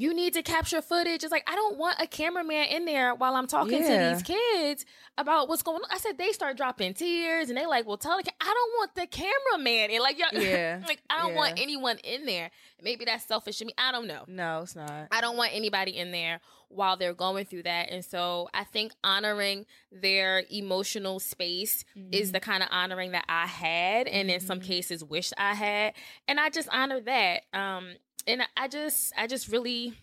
[0.00, 1.22] you need to capture footage.
[1.24, 4.10] It's like I don't want a cameraman in there while I'm talking Yeah.
[4.10, 4.86] to these kids
[5.18, 5.88] about what's going on.
[5.90, 8.72] I said they start dropping tears and they like, well, tell the ca- I don't
[8.78, 9.90] want the cameraman.
[9.90, 10.80] And like, y'all, Yeah.
[10.88, 12.50] like I don't want anyone in there.
[12.82, 13.74] Maybe that's selfish of me.
[13.76, 14.24] I don't know.
[14.26, 15.08] No, it's not.
[15.10, 16.40] I don't want anybody in there
[16.70, 17.90] while they're going through that.
[17.90, 23.46] And so I think honoring their emotional space is the kind of honoring that I
[23.46, 24.64] had and in some Mhm.
[24.66, 25.94] cases wish I had.
[26.26, 27.42] And I just honor that.
[27.52, 27.96] Um
[28.26, 29.94] and I just I just really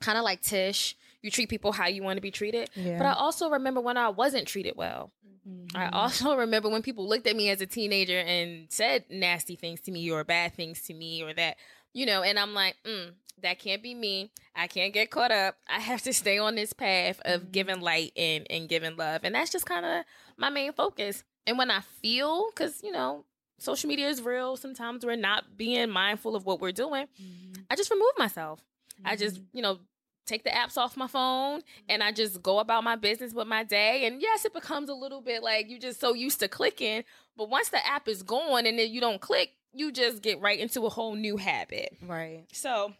[0.00, 2.70] kind of like Tish, you treat people how you want to be treated.
[2.74, 2.98] Yeah.
[2.98, 5.10] But I also remember when I wasn't treated well.
[5.48, 5.76] Mm-hmm.
[5.76, 9.80] I also remember when people looked at me as a teenager and said nasty things
[9.82, 11.56] to me or bad things to me or that,
[11.92, 14.30] you know, and I'm like, mm, that can't be me.
[14.54, 15.56] I can't get caught up.
[15.68, 17.52] I have to stay on this path of Mhm.
[17.52, 19.22] giving light and, and giving love.
[19.24, 20.04] And that's just kind of
[20.36, 21.22] my main focus.
[21.46, 23.24] And when I feel, because, you know,
[23.58, 27.62] social media is real, sometimes we're not being mindful of what we're doing, mm-hmm.
[27.70, 28.60] I just remove myself.
[29.04, 29.56] I just, mm-hmm.
[29.56, 29.78] you know,
[30.26, 33.62] take the apps off my phone and I just go about my business with my
[33.62, 34.06] day.
[34.06, 37.04] And yes, it becomes a little bit like you just so used to clicking,
[37.36, 40.58] but once the app is gone and then you don't click, you just get right
[40.58, 41.96] into a whole new habit.
[42.06, 42.44] right.
[42.52, 42.94] So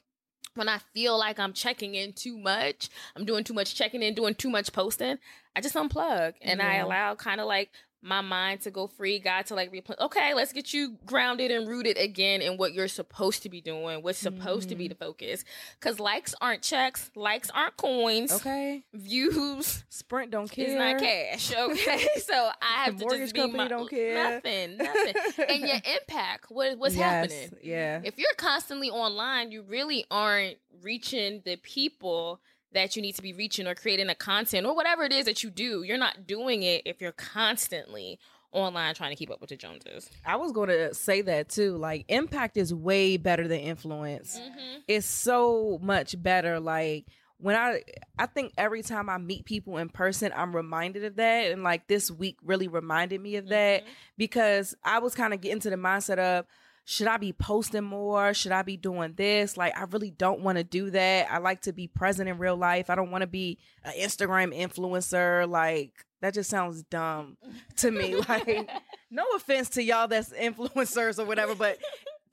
[0.54, 4.14] when I feel like I'm checking in too much, I'm doing too much checking in,
[4.14, 5.18] doing too much posting,
[5.54, 7.70] I just unplug and I allow kind of like
[8.02, 9.98] my mind to go free, God to like replay.
[9.98, 14.02] Okay, let's get you grounded and rooted again in what you're supposed to be doing,
[14.02, 15.04] what's supposed to be the mm-hmm.
[15.04, 15.44] focus.
[15.80, 18.84] Because likes aren't checks, likes aren't coins, Okay.
[18.94, 20.66] views Sprint don't care.
[20.66, 21.52] It's not cash.
[21.76, 24.14] Okay, so I have The to mortgage just be company my, don't care.
[24.34, 25.14] nothing, nothing,
[25.48, 26.46] and your impact.
[26.48, 27.58] What what's Yes, happening?
[27.62, 28.00] Yeah.
[28.04, 32.40] if you're constantly online, you really aren't reaching the people
[32.76, 35.42] that you need to be reaching or creating a content or whatever it is that
[35.42, 35.82] you do.
[35.82, 38.18] You're not doing it if you're constantly
[38.52, 40.10] online trying to keep up with the Joneses.
[40.24, 41.76] I was going to say that too.
[41.76, 44.38] Like, impact is way better than influence.
[44.38, 44.78] Mm-hmm.
[44.86, 46.60] It's so much better.
[46.60, 47.06] Like,
[47.38, 47.82] when I,
[48.18, 51.50] I think every time I meet people in person, I'm reminded of that.
[51.50, 53.84] And like this week really reminded me of that
[54.16, 56.46] because I was kind of getting to the mindset of,
[56.88, 58.32] should I be posting more?
[58.32, 59.56] Should I be doing this?
[59.56, 61.26] Like, I really don't want to do that.
[61.28, 62.90] I like to be present in real life.
[62.90, 65.50] I don't want to be an Instagram influencer.
[65.50, 67.38] Like, that just sounds dumb
[67.78, 68.14] to me.
[68.28, 68.70] Like,
[69.10, 71.78] no offense to y'all that's influencers or whatever, but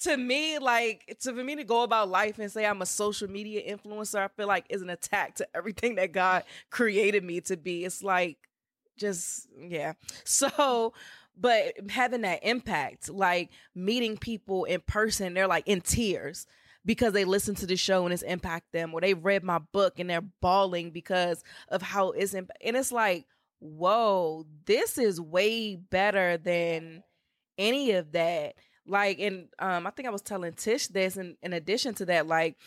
[0.02, 3.28] to me, like, to for me to go about life and say I'm a social
[3.28, 7.58] media influencer, I feel like is an attack to everything that God created me to
[7.58, 7.86] be.
[7.86, 8.38] It's like,
[8.98, 9.94] just, yeah.
[10.26, 10.94] So,
[11.40, 16.46] but having that impact, like meeting people in person, they're like in tears
[16.86, 20.00] because they listen to the show and it's impact them, or they read my book
[20.00, 23.26] and they're bawling because of how it's imp- and it's like,
[23.60, 27.04] whoa, this is way better than
[27.58, 28.56] any of that.
[28.86, 32.28] Like, and um, I think I was telling Tish this, and in addition to that,
[32.28, 32.58] like,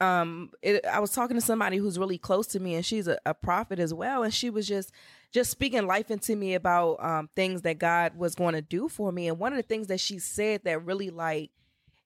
[0.00, 3.18] um, it, I was talking to somebody who's really close to me, and she's a,
[3.24, 4.92] a prophet as well, and she was just
[5.34, 9.12] just speaking life into me about um things that God was going to do for
[9.12, 11.50] me, and one of the things that she said that really like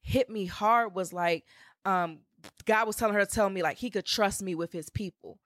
[0.03, 1.45] hit me hard was like,
[1.85, 2.21] um,
[2.65, 5.39] God was telling her to tell me like He could trust me with His people.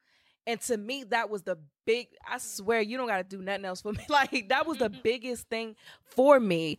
[0.47, 3.65] And to me, that was the big, I swear, you don't got to do nothing
[3.65, 4.05] else for me.
[4.09, 6.79] Like, that was the biggest thing for me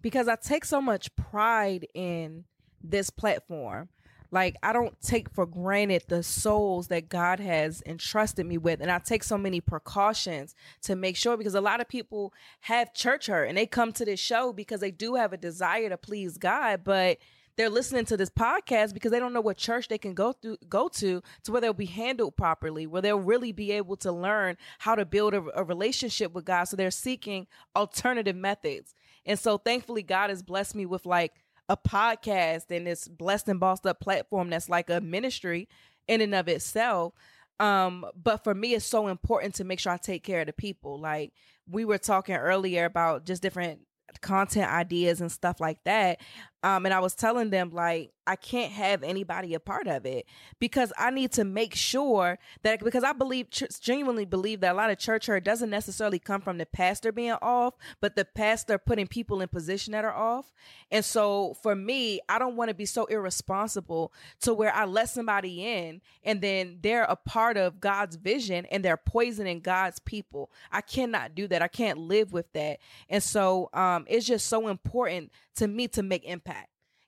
[0.00, 2.44] because I take so much pride in
[2.82, 3.88] this platform.
[4.32, 8.80] Like, I don't take for granted the souls that God has entrusted me with.
[8.80, 12.94] And I take so many precautions to make sure because a lot of people have
[12.94, 15.98] church hurt and they come to this show because they do have a desire to
[15.98, 17.18] please God, but
[17.56, 20.56] they're listening to this podcast because they don't know what church they can go through
[20.70, 24.56] go to to where they'll be handled properly where they'll really be able to learn
[24.78, 28.94] how to build a, a relationship with god so they're seeking alternative methods
[29.26, 31.34] and so thankfully god has blessed me with like
[31.72, 35.68] a podcast and this blessed and bossed up platform that's like a ministry
[36.06, 37.14] in and of itself
[37.60, 40.52] um but for me it's so important to make sure i take care of the
[40.52, 41.32] people like
[41.66, 43.80] we were talking earlier about just different
[44.20, 46.20] content ideas and stuff like that.
[46.62, 50.26] Um, and I was telling them like I can't have anybody a part of it
[50.60, 54.90] because I need to make sure that because I believe genuinely believe that a lot
[54.90, 59.08] of church hurt doesn't necessarily come from the pastor being off, but the pastor putting
[59.08, 60.52] people in position that are off.
[60.90, 65.08] And so for me, I don't want to be so irresponsible to where I let
[65.08, 70.50] somebody in and then they're a part of God's vision and they're poisoning God's people.
[70.70, 71.62] I cannot do that.
[71.62, 72.78] I can't live with that.
[73.08, 76.51] And so um, it's just so important to me to make impact.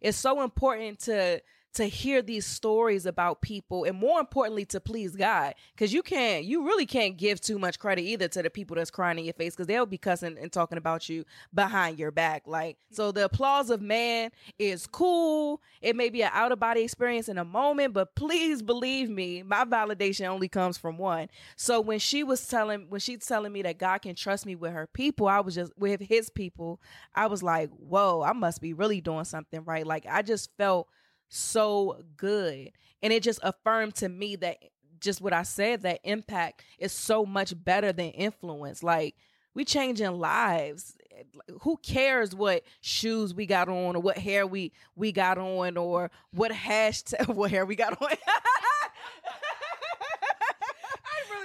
[0.05, 1.41] It's so important to
[1.75, 5.55] to hear these stories about people and more importantly to please God.
[5.77, 8.91] Cuz you can't you really can't give too much credit either to the people that's
[8.91, 12.43] crying in your face cuz they'll be cussing and talking about you behind your back
[12.47, 15.61] like so the applause of man is cool.
[15.81, 19.43] It may be an out of body experience in a moment but please believe me
[19.43, 21.29] my validation only comes from one.
[21.57, 24.73] So when she was telling when she's telling me that God can trust me with
[24.73, 26.81] her people I was just with his people
[27.15, 29.87] I was like whoa I must be really doing something right.
[29.87, 30.89] Like I just felt
[31.35, 32.73] so good.
[33.03, 34.59] And it just affirmed to me that
[35.01, 38.83] just what I said, that impact is so much better than influence.
[38.83, 39.17] Like
[39.55, 40.97] we changing lives.
[41.17, 41.23] Eh,
[41.63, 46.11] who cares what shoes we got on or what hair we we got on or
[46.33, 48.09] what hashtag what hair we got on?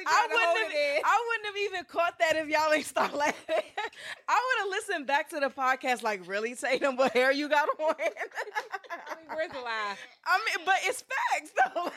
[0.07, 3.35] I wouldn't, have, I wouldn't have even caught that if y'all ain't start laughing.
[4.27, 7.67] I would have listened back to the podcast like, really, Tatum, what hair you got
[7.79, 7.95] on?
[7.99, 9.95] I mean, where's the lie?
[10.25, 11.83] I mean, but it's facts though.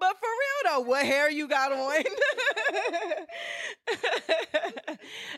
[0.00, 2.04] but for real though, what hair you got on?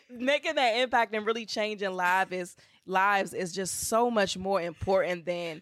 [0.09, 2.55] Making that impact and really changing lives is
[2.85, 5.61] lives is just so much more important than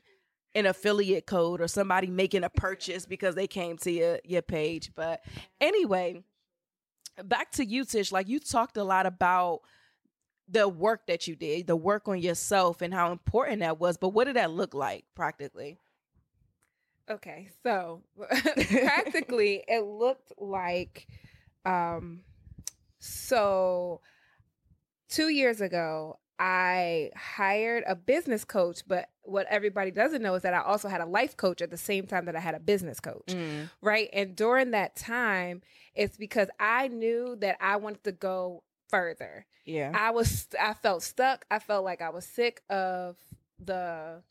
[0.56, 4.92] an affiliate code or somebody making a purchase because they came to your your page.
[4.96, 5.22] But
[5.60, 6.24] anyway,
[7.24, 8.12] back to you, Tish.
[8.12, 9.62] Like you talked a lot about
[10.48, 13.98] the work that you did, the work on yourself, and how important that was.
[13.98, 15.78] But what did that look like practically?
[17.10, 21.06] Okay, so practically, it looked like,
[21.64, 22.22] um,
[22.98, 24.02] so
[25.08, 30.54] two years ago, I hired a business coach, but what everybody doesn't know is that
[30.54, 33.00] I also had a life coach at the same time that I had a business
[33.00, 33.28] coach.
[33.28, 33.70] Mm.
[33.82, 34.10] Right.
[34.12, 35.62] And during that time,
[35.96, 39.46] it's because I knew that I wanted to go further.
[39.66, 39.92] Yeah.
[39.96, 41.46] I was, I felt stuck.
[41.50, 43.18] I felt like I was sick of
[43.64, 44.22] the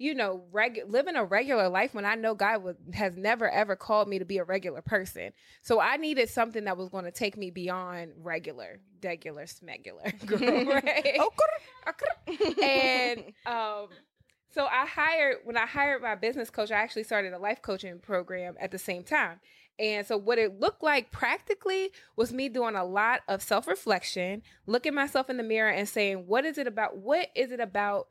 [0.00, 3.76] you know, reg- living a regular life when I know God was, has never ever
[3.76, 5.30] called me to be a regular person.
[5.60, 10.10] So I needed something that was going to take me beyond regular, regular, smegular,
[10.66, 11.18] right?
[11.18, 11.30] Oh,
[12.64, 13.88] and um,
[14.48, 16.70] so I hired when I hired my business coach.
[16.70, 19.38] I actually started a life coaching program at the same time.
[19.78, 24.40] And so, what it looked like practically was me doing a lot of self reflection,
[24.66, 26.96] looking myself in the mirror and saying, What is it about?
[26.96, 28.08] What is it about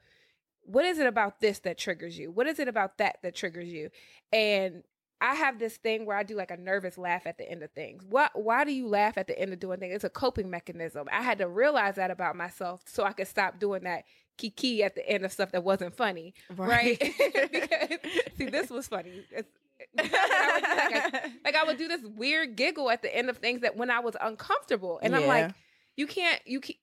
[0.70, 2.30] what is it about this that triggers you?
[2.30, 3.89] What is it about that that triggers you?
[4.32, 4.84] And
[5.20, 7.72] I have this thing where I do like a nervous laugh at the end of
[7.72, 8.03] things.
[8.07, 9.95] What why do you laugh at the end of doing things?
[9.95, 11.07] It's a coping mechanism.
[11.11, 14.03] I had to realize that about myself so I could stop doing that
[14.38, 16.36] kiki at the end of stuff that wasn't funny.
[16.55, 16.97] Right.
[17.01, 17.49] right?
[17.51, 19.26] because see, this was funny.
[19.97, 23.76] like, I, like I would do this weird giggle at the end of things that
[23.76, 24.99] when I was uncomfortable.
[25.01, 25.20] And yeah.
[25.20, 25.53] I'm like,
[25.99, 26.75] you can't you can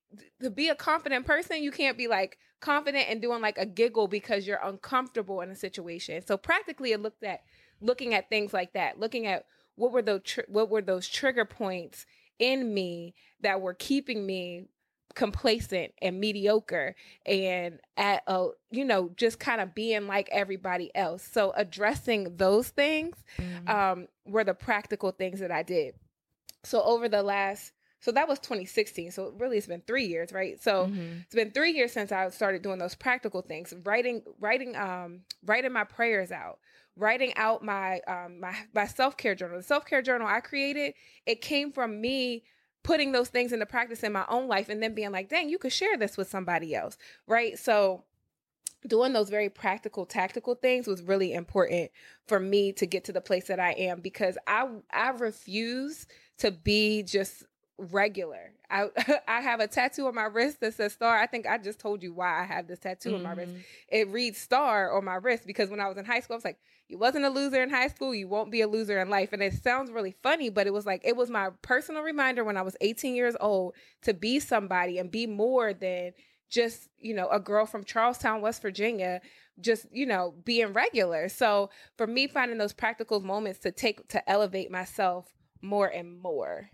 [0.42, 4.08] to be a confident person you can't be like confident and doing like a giggle
[4.08, 6.24] because you're uncomfortable in a situation.
[6.26, 7.40] So practically it looked at
[7.80, 9.46] looking at things like that looking at
[9.76, 12.04] what were those tr- what were those trigger points
[12.38, 14.66] in me that were keeping me
[15.14, 16.94] complacent and mediocre
[17.24, 21.26] and at a you know just kind of being like everybody else.
[21.26, 23.68] So addressing those things mm-hmm.
[23.68, 25.94] um were the practical things that i did.
[26.64, 27.72] So over the last
[28.07, 29.11] so that was 2016.
[29.11, 30.62] So really it's been three years, right?
[30.62, 31.22] So mm-hmm.
[31.24, 35.72] it's been three years since I started doing those practical things, writing, writing, um, writing
[35.72, 36.61] my prayers out,
[36.94, 39.57] writing out my um my my self-care journal.
[39.57, 40.94] The self-care journal I created,
[41.26, 42.44] it came from me
[42.84, 45.59] putting those things into practice in my own life and then being like, dang, you
[45.59, 46.96] could share this with somebody else.
[47.26, 47.59] Right.
[47.59, 48.04] So
[48.86, 51.90] doing those very practical tactical things was really important
[52.28, 56.07] for me to get to the place that I am because I I refuse
[56.38, 57.42] to be just
[57.79, 58.53] regular.
[58.70, 58.89] I
[59.29, 61.16] I have a tattoo on my wrist that says star.
[61.16, 63.16] I think I just told you why I have this tattoo mm-hmm.
[63.18, 63.53] on my wrist.
[63.53, 63.61] Mm-hmm.
[63.91, 66.45] It reads star on my wrist because when I was in high school, I was
[66.45, 66.59] like,
[66.89, 69.33] you wasn't a loser in high school, you won't be a loser in life.
[69.33, 72.57] And it sounds really funny, but it was like it was my personal reminder when
[72.57, 76.12] I was 18 years old to be somebody and be more than
[76.49, 79.20] just, you know, a girl from Charles Town, West Virginia,
[79.61, 81.29] just, you know, being regular.
[81.29, 86.70] So for me finding those practical moments to take to elevate myself more and more.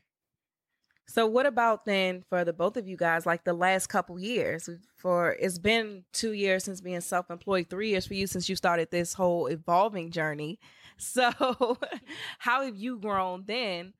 [1.07, 4.69] So what about then for the both of you guys, like the last couple years?
[4.97, 8.91] For it's been two years since being self-employed, three years for you since you started
[8.91, 10.59] this whole evolving journey.
[10.99, 11.33] So
[12.39, 13.95] how have you grown then?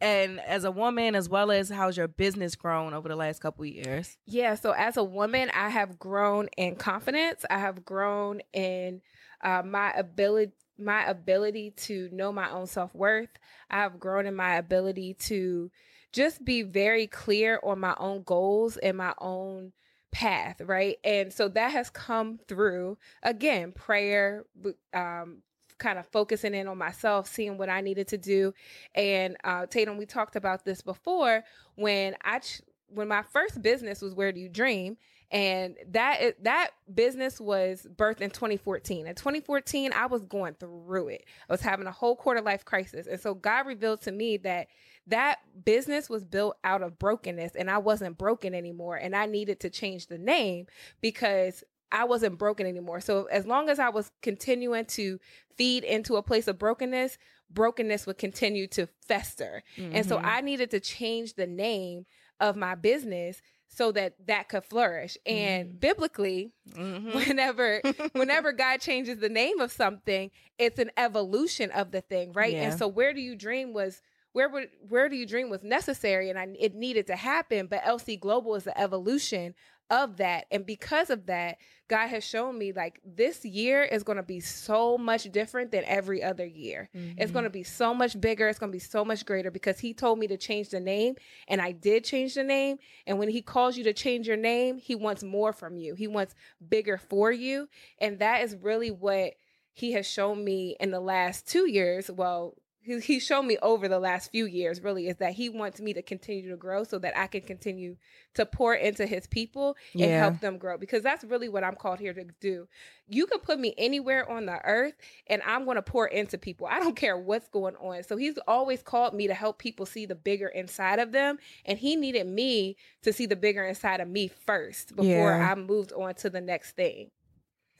[0.00, 3.66] And as a woman, as well as how's your business grown over the last couple
[3.66, 4.16] years?
[4.26, 7.44] Yeah, so as a woman, I have grown in confidence.
[7.50, 9.02] I have grown in
[9.42, 13.28] uh, my ability my ability to know my own self-worth.
[13.68, 15.70] I have grown in my ability to
[16.12, 19.72] just be very clear on my own goals and my own
[20.12, 20.96] path, right?
[21.04, 24.44] And so that has come through again, prayer,
[24.92, 25.38] um,
[25.78, 28.54] kind of focusing in on myself, seeing what I needed to do.
[28.94, 31.44] And uh, Tatum, we talked about this before
[31.76, 34.96] when I ch- when my first business was Where Do You Dream,
[35.32, 41.24] and that that business was birthed in 2014 in 2014 i was going through it
[41.48, 44.66] i was having a whole quarter life crisis and so god revealed to me that
[45.06, 49.60] that business was built out of brokenness and I wasn't broken anymore and I needed
[49.60, 50.66] to change the name
[51.00, 53.00] because I wasn't broken anymore.
[53.00, 55.18] So as long as I was continuing to
[55.56, 57.18] feed into a place of brokenness,
[57.50, 59.64] brokenness would continue to fester.
[59.76, 59.96] Mm-hmm.
[59.96, 60.26] And so mm-hmm.
[60.26, 62.06] I needed to change the name
[62.38, 65.16] of my business so that that could flourish.
[65.24, 65.78] And mm-hmm.
[65.78, 67.10] biblically, mm-hmm.
[67.16, 67.80] whenever
[68.12, 72.52] whenever God changes the name of something, it's an evolution of the thing, right?
[72.52, 72.70] Yeah.
[72.70, 74.02] And so where do you dream was
[74.32, 77.82] where would where do you dream was necessary and I, it needed to happen but
[77.82, 79.54] lc global is the evolution
[79.90, 81.56] of that and because of that
[81.88, 85.82] god has shown me like this year is going to be so much different than
[85.84, 86.88] every other year.
[86.94, 87.20] Mm-hmm.
[87.20, 89.78] it's going to be so much bigger it's going to be so much greater because
[89.78, 91.14] he told me to change the name
[91.48, 94.78] and i did change the name and when he calls you to change your name
[94.78, 95.94] he wants more from you.
[95.94, 96.34] He wants
[96.68, 97.68] bigger for you
[97.98, 99.34] and that is really what
[99.72, 102.10] he has shown me in the last two years.
[102.10, 102.54] Well
[102.98, 106.02] he's shown me over the last few years really is that he wants me to
[106.02, 107.96] continue to grow so that I can continue
[108.34, 110.18] to pour into his people and yeah.
[110.20, 112.68] help them grow because that's really what I'm called here to do.
[113.08, 114.94] You can put me anywhere on the earth
[115.26, 116.66] and I'm going to pour into people.
[116.66, 118.02] I don't care what's going on.
[118.02, 121.78] So he's always called me to help people see the bigger inside of them and
[121.78, 125.52] he needed me to see the bigger inside of me first before yeah.
[125.52, 127.10] I moved on to the next thing.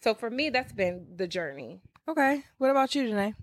[0.02, 1.80] So for me that's been the journey.
[2.08, 2.44] Okay.
[2.58, 3.34] What about you, Janae?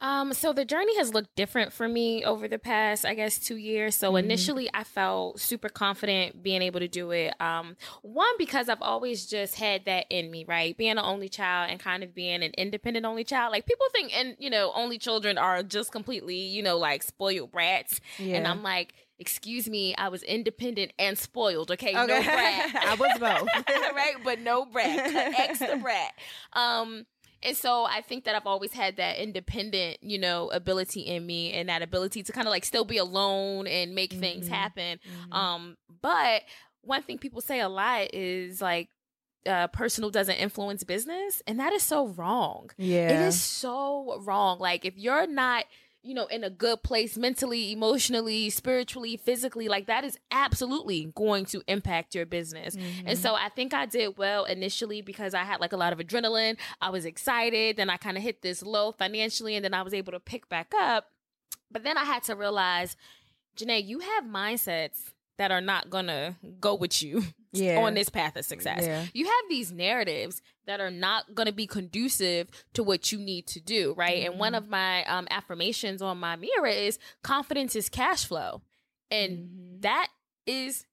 [0.00, 3.56] Um, so the journey has looked different for me over the past, I guess, two
[3.56, 3.96] years.
[3.96, 4.24] So mm-hmm.
[4.24, 7.34] initially, I felt super confident being able to do it.
[7.40, 10.76] Um, one because I've always just had that in me, right?
[10.76, 13.52] Being an only child and kind of being an independent only child.
[13.52, 17.50] Like people think, and you know, only children are just completely, you know, like spoiled
[17.50, 18.36] brats, yeah.
[18.36, 21.70] and I'm like excuse me, I was independent and spoiled.
[21.72, 22.06] Okay, okay.
[22.06, 22.76] no brat.
[22.86, 24.14] I was both, right?
[24.22, 26.12] But no brat, extra brat.
[26.52, 27.06] Um,
[27.42, 31.52] and so I think that I've always had that independent, you know, ability in me
[31.52, 34.20] and that ability to kind of like still be alone and make mm-hmm.
[34.20, 34.98] things happen.
[34.98, 35.32] Mm-hmm.
[35.32, 36.42] Um, but
[36.82, 38.88] one thing people say a lot is like,
[39.46, 41.42] uh, personal doesn't influence business.
[41.46, 42.70] And that is so wrong.
[42.76, 43.08] Yeah.
[43.08, 44.58] It is so wrong.
[44.58, 45.64] Like, if you're not
[46.08, 51.44] you know, in a good place mentally, emotionally, spiritually, physically, like that is absolutely going
[51.44, 52.74] to impact your business.
[52.74, 53.08] Mm-hmm.
[53.08, 55.98] And so I think I did well initially because I had like a lot of
[55.98, 56.56] adrenaline.
[56.80, 57.76] I was excited.
[57.76, 60.48] Then I kind of hit this low financially and then I was able to pick
[60.48, 61.08] back up.
[61.70, 62.96] But then I had to realize,
[63.58, 67.22] Janae, you have mindsets that are not gonna go with you
[67.52, 67.78] yeah.
[67.78, 68.84] on this path of success.
[68.84, 69.04] Yeah.
[69.14, 73.60] You have these narratives that are not gonna be conducive to what you need to
[73.60, 74.18] do, right?
[74.18, 74.30] Mm-hmm.
[74.32, 74.64] And one mm-hmm.
[74.64, 78.62] of my um, affirmations on my mirror is confidence is cash flow.
[79.10, 79.80] And mm-hmm.
[79.80, 80.08] that
[80.46, 80.84] is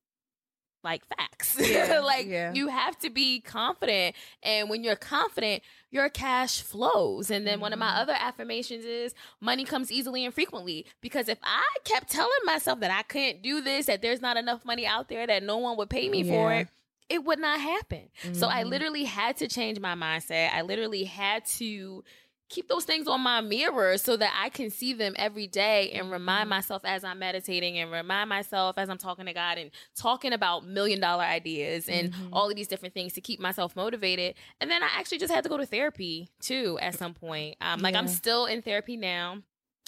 [0.85, 1.57] like facts.
[1.65, 2.53] Yeah, like yeah.
[2.53, 4.15] you have to be confident.
[4.43, 7.31] And when you're confident, your cash flows.
[7.31, 7.61] And then mm-hmm.
[7.61, 8.01] one of my mm-hmm.
[8.01, 10.85] other affirmations is money comes easily and frequently.
[11.01, 14.63] Because if I kept telling myself that I couldn't do this, that there's not enough
[14.63, 16.33] money out there, that no one would pay me yeah.
[16.33, 16.67] for it,
[17.09, 18.09] it would not happen.
[18.23, 18.33] Mm-hmm.
[18.33, 18.69] So I mm-hmm.
[18.69, 20.53] literally had to change my mindset.
[20.53, 22.03] I literally had to
[22.49, 26.11] keep those things on my mirror so that I can see them every day and
[26.11, 26.49] remind mm-hmm.
[26.49, 30.65] myself as I'm meditating and remind myself as I'm talking to God and talking about
[30.65, 32.33] million dollar ideas and mm-hmm.
[32.33, 34.35] all of these different things to keep myself motivated.
[34.61, 37.57] And then I actually just had to go to therapy too at some point.
[37.61, 37.99] Um, like yeah.
[37.99, 39.39] I'm still in therapy now.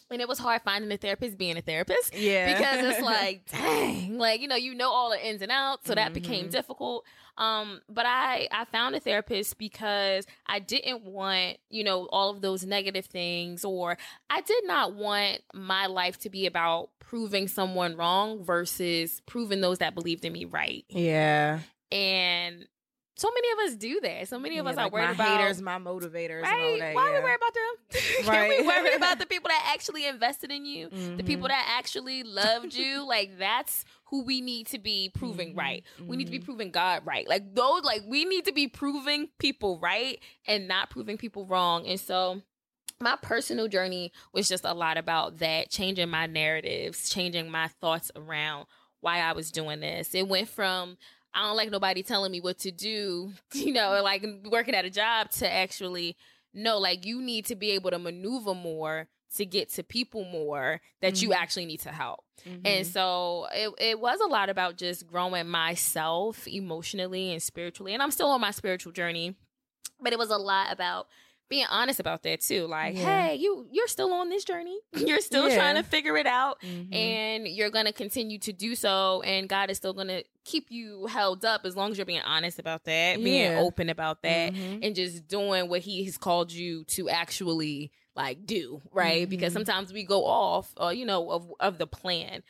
[0.10, 2.54] And it was hard finding a therapist being a therapist Yeah.
[2.58, 5.96] because it's like dang like you know you know all the ins and outs so
[5.96, 6.52] that became Mhm.
[6.52, 7.06] difficult
[7.38, 12.42] um but i i found a therapist because i didn't want you know all of
[12.42, 13.98] those negative things or
[14.30, 19.78] i did not want my life to be about proving someone wrong versus proving those
[19.80, 21.60] that believed in me right yeah.
[21.92, 22.66] and
[23.18, 25.12] so many of us do that so many of Yeah, us like are worried my
[25.14, 26.80] about haters, my motivators, and all Right?
[26.80, 26.96] that.
[26.96, 28.02] Why are we worried about them?
[28.18, 28.50] Can Right.
[28.62, 30.90] we worry about the people that actually invested in you?
[30.90, 31.26] The Mhm.
[31.26, 33.06] people that actually loved you?
[33.08, 35.58] like that's who we need to be proving Mhm.
[35.58, 35.84] right.
[36.08, 36.46] We need to be Mhm.
[36.46, 37.28] proving God right.
[37.28, 41.86] Like those like we need to be proving people right and not proving people wrong.
[41.88, 42.42] And so
[43.00, 48.12] my personal journey was just a lot about that, changing my narratives, changing my thoughts
[48.16, 48.66] around
[49.02, 50.16] why I was doing this.
[50.16, 50.98] It went from
[51.38, 54.90] I don't like nobody telling me what to do, you know, like working at a
[54.90, 56.18] job to actually
[56.54, 60.82] know, like you need to be able to maneuver more to get to people more
[61.02, 61.36] that you Mhm.
[61.36, 62.24] actually need to help.
[62.48, 62.62] Mhm.
[62.66, 67.94] And so it, it was a lot about just growing myself emotionally and spiritually.
[67.94, 69.36] And I'm still on my spiritual journey,
[70.02, 71.08] but it was a lot about
[71.50, 72.68] being honest about that too.
[72.68, 73.28] Like, Yeah.
[73.28, 74.80] hey, you you're still on this journey.
[74.94, 75.56] You're still Yeah.
[75.56, 76.94] trying to figure it out Mhm.
[76.94, 80.70] and you're going to continue to do so and God is still going to keep
[80.72, 84.54] you held up as long as you're being honest about that, being open about that
[84.54, 84.80] Mhm.
[84.86, 89.30] and just doing what he has called you to actually like do, right?
[89.30, 89.58] Because Mhm.
[89.58, 92.44] sometimes we go off uh, you know of of the plan.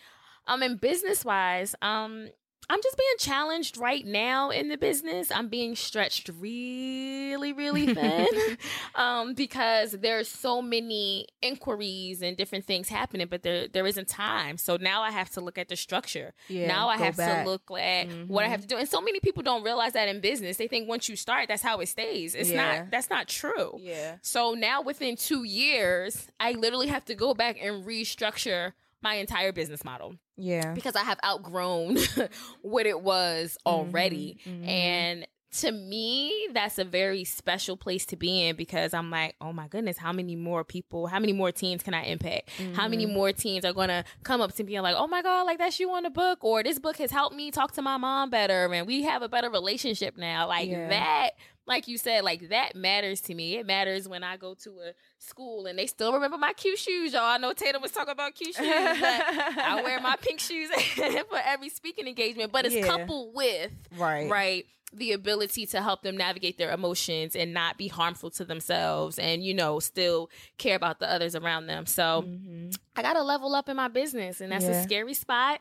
[0.48, 2.30] Um and business wise, um
[2.70, 5.32] I'm just being challenged right now in the business.
[5.32, 8.28] I'm being stretched really, really thin
[8.95, 14.57] um, because there's so many inquiries and different things happening, but there there isn't time.
[14.57, 16.34] So now I have to look at the structure.
[16.49, 17.45] Yeah, now I have back.
[17.45, 18.78] to look at what I have to do.
[18.78, 20.57] And so many people don't realize that in business.
[20.57, 22.36] They think once you start, that's how it stays.
[22.36, 22.80] It's Yeah.
[22.82, 22.91] not.
[22.91, 23.78] That's not true.
[23.80, 24.18] Yeah.
[24.22, 29.52] So now within two years, I literally have to go back and restructure my entire
[29.52, 30.74] business model Yeah.
[30.74, 31.98] because I have outgrown
[32.62, 34.38] what it was already.
[34.45, 34.68] Mhm, mhm.
[34.68, 35.28] And
[35.60, 39.68] to me, that's a very special place to be in because I'm like, oh my
[39.70, 42.50] goodness, how many more people, how many more teens can I impact?
[42.76, 43.14] How many Mhm.
[43.14, 45.58] more teens are going to come up to me and like, oh my God, like
[45.58, 48.30] that's you on the book, or this book has helped me talk to my mom
[48.30, 50.48] better, and we have a better relationship now.
[50.48, 50.89] Like Yeah.
[50.89, 51.30] that,
[51.68, 53.57] like you said, like that matters to me.
[53.57, 57.13] It matters when I go to a school and they still remember my cute shoes,
[57.13, 57.24] y'all.
[57.24, 61.39] I know Tatum was talking about cute shoes, but I wear my pink shoes for
[61.45, 62.88] every speaking engagement, but it's Yeah.
[62.88, 64.30] coupled with right.
[64.30, 69.20] right the ability to help them navigate their emotions and not be harmful to themselves
[69.20, 72.74] and you know still care about the others around them so Mhm.
[72.95, 74.80] i gotta level up in my business and that's Yeah.
[74.80, 75.59] a scary spot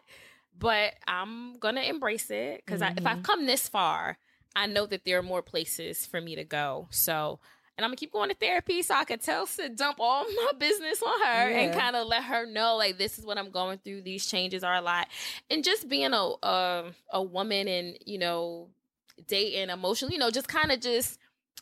[0.57, 3.25] but i'm gonna embrace it because if i've Mhm.
[3.25, 4.17] come this far
[4.57, 7.39] i know that there are more places for me to go so
[7.79, 10.53] and I'm gonna keep going to therapy so I could tell to dump all my
[10.59, 13.77] business on her and kind of let her know like this is what I'm going
[13.85, 14.01] through.
[14.01, 15.09] These changes are a lot,
[15.51, 18.71] and just being a a, a woman and you know
[19.29, 21.19] dating emotionally, you know, just kind of just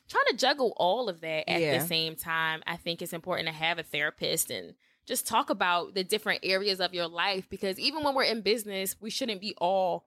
[0.09, 1.79] trying to juggle all of that at Yeah.
[1.81, 2.63] the same time.
[2.65, 4.75] I think it's important to have a therapist and
[5.07, 8.95] just talk about the different areas of your life because even when we're in business,
[9.01, 10.07] we shouldn't be all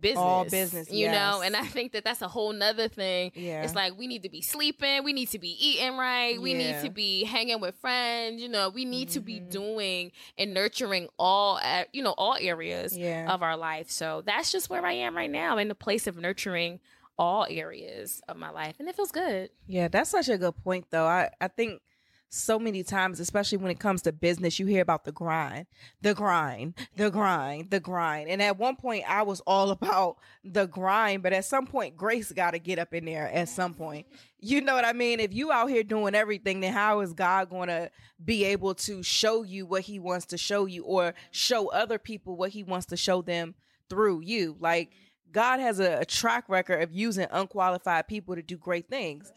[0.00, 1.42] business, All business, you know.
[1.44, 3.32] And I think that that's a whole nother thing.
[3.34, 3.62] Yeah.
[3.62, 6.80] It's like we need to be sleeping, we need to be eating right, we need
[6.82, 8.42] to be hanging with friends.
[8.42, 9.50] You know, we need to be Mhm.
[9.50, 11.60] doing and nurturing all,
[11.92, 13.32] you know, all areas yeah.
[13.32, 13.90] of our life.
[13.90, 16.80] So that's just where I am right now in the place of nurturing
[17.18, 18.76] all areas of my life.
[18.78, 19.50] And it feels good.
[19.66, 21.06] Yeah, that's such a good point, though.
[21.06, 21.80] I, I think
[22.34, 25.66] so many times, especially when it comes to business, you hear about the grind,
[26.00, 28.30] the grind, the grind, the grind.
[28.30, 32.32] And at one point, I was all about the grind, but at some point, grace
[32.32, 34.06] got to get up in there at some point.
[34.40, 35.20] You know what I mean?
[35.20, 37.90] If you out here doing everything, then how is God going to
[38.24, 42.36] be able to show you what he wants to show you or show other people
[42.36, 43.54] what he wants to show them
[43.90, 44.56] through you?
[44.58, 44.92] Like,
[45.32, 49.30] God has a, a track record of using unqualified people to do great things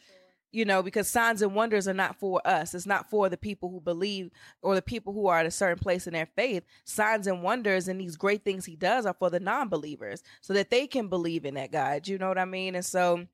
[0.56, 2.74] you know, because signs and wonders are not for us.
[2.74, 4.32] It's not for the people who believe
[4.62, 6.64] or the people who are at a certain place in their faith.
[6.86, 10.54] Signs and wonders and these great things he does are for the non believers so
[10.54, 12.08] that they can believe in that God.
[12.08, 12.76] You know what I mean?
[12.76, 13.28] And so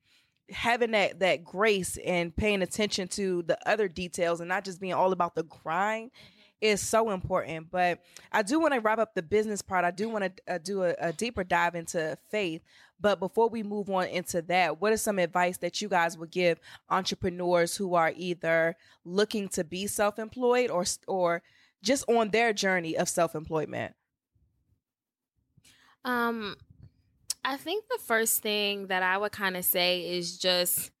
[0.50, 4.92] having that that grace and paying attention to the other details and not just being
[4.92, 6.10] all about the grind
[6.60, 7.70] is so important.
[7.70, 8.00] But
[8.30, 9.84] I do want to wrap up the business part.
[9.84, 12.62] I do want to uh, do a, a deeper dive into faith.
[13.02, 16.30] But before we move on into that, what is some advice that you guys would
[16.30, 21.42] give entrepreneurs who are either looking to be self-employed or or
[21.82, 23.94] just on their journey of self-employment?
[26.04, 26.56] Um,
[27.44, 30.92] I think the first thing that I would kind of say is just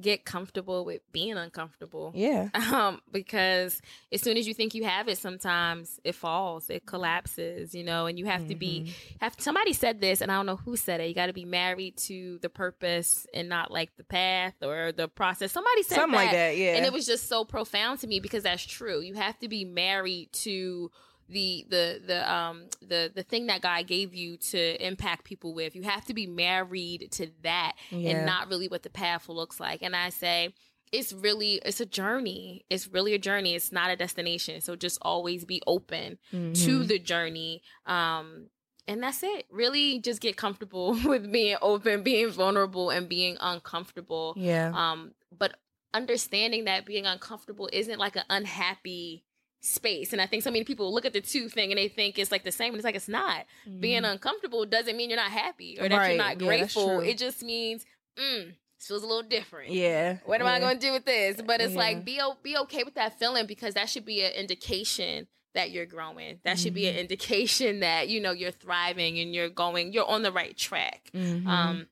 [0.00, 2.12] get comfortable with being uncomfortable.
[2.14, 2.48] Yeah.
[2.74, 3.80] Um, because
[4.10, 8.06] as soon as you think you have it, sometimes it falls, it collapses, you know,
[8.06, 8.48] and you have mm-hmm.
[8.48, 9.16] to be mm-hmm.
[9.20, 11.08] have somebody said this and I don't know who said it.
[11.08, 15.52] You gotta be married to the purpose and not like the path or the process.
[15.52, 16.76] Somebody said something that, like that, yeah.
[16.76, 19.00] And it was just so profound to me because that's true.
[19.00, 20.90] You have to be married to
[21.28, 25.74] the the the um the the thing that God gave you to impact people with.
[25.74, 28.10] You have to be married to that yeah.
[28.10, 29.82] and not really what the path looks like.
[29.82, 30.54] And I say
[30.92, 32.64] it's really it's a journey.
[32.70, 33.54] It's really a journey.
[33.54, 34.60] It's not a destination.
[34.60, 36.52] So just always be open mm-hmm.
[36.52, 37.62] to the journey.
[37.86, 38.48] Um
[38.86, 39.46] and that's it.
[39.50, 44.34] Really just get comfortable with being open, being vulnerable and being uncomfortable.
[44.36, 44.72] Yeah.
[44.74, 45.56] Um but
[45.94, 49.24] understanding that being uncomfortable isn't like an unhappy
[49.64, 50.12] space.
[50.12, 52.30] And I think so many people look at the two thing and they think it's
[52.30, 52.68] like the same.
[52.68, 53.46] And it's like it's not.
[53.68, 53.80] Mm-hmm.
[53.80, 56.08] Being uncomfortable doesn't mean you're not happy or that right.
[56.08, 57.02] you're not grateful.
[57.02, 57.84] Yeah, it just means
[58.18, 59.72] mm, this feels a little different.
[59.72, 60.18] Yeah.
[60.26, 60.52] What am yeah.
[60.52, 61.40] I going to do with this?
[61.40, 61.78] But it's yeah.
[61.78, 65.86] like be be okay with that feeling because that should be an indication that you're
[65.86, 66.40] growing.
[66.44, 66.62] That mm-hmm.
[66.62, 67.00] should be an mm-hmm.
[67.00, 69.92] indication that you know you're thriving and you're going.
[69.92, 71.10] You're on the right track.
[71.14, 71.48] Mm-hmm.
[71.48, 71.86] Um.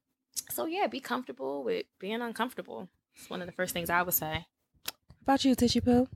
[0.51, 2.89] So yeah, be comfortable with being uncomfortable.
[3.17, 4.47] It's one of the first things I would say.
[5.23, 6.09] About you, Tissue Poo?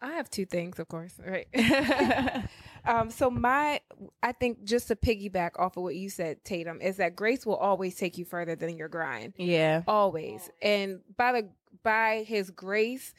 [0.00, 1.48] I have two things, of course, right?
[2.84, 3.80] um, so my,
[4.22, 7.56] I think just to piggyback off of what you said, Tatum, is that grace will
[7.56, 9.34] always take you further than your grind.
[9.36, 10.50] Yeah, always.
[10.60, 11.48] And by the
[11.82, 13.14] by His grace,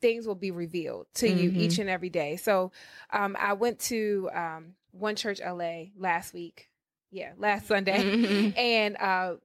[0.00, 1.38] things will be revealed to mm-hmm.
[1.38, 2.36] you each and every day.
[2.36, 2.72] So,
[3.10, 6.68] um, I went to um, One Church LA last week.
[7.10, 8.50] Yeah, last Sunday, mm-hmm.
[8.58, 9.36] and uh,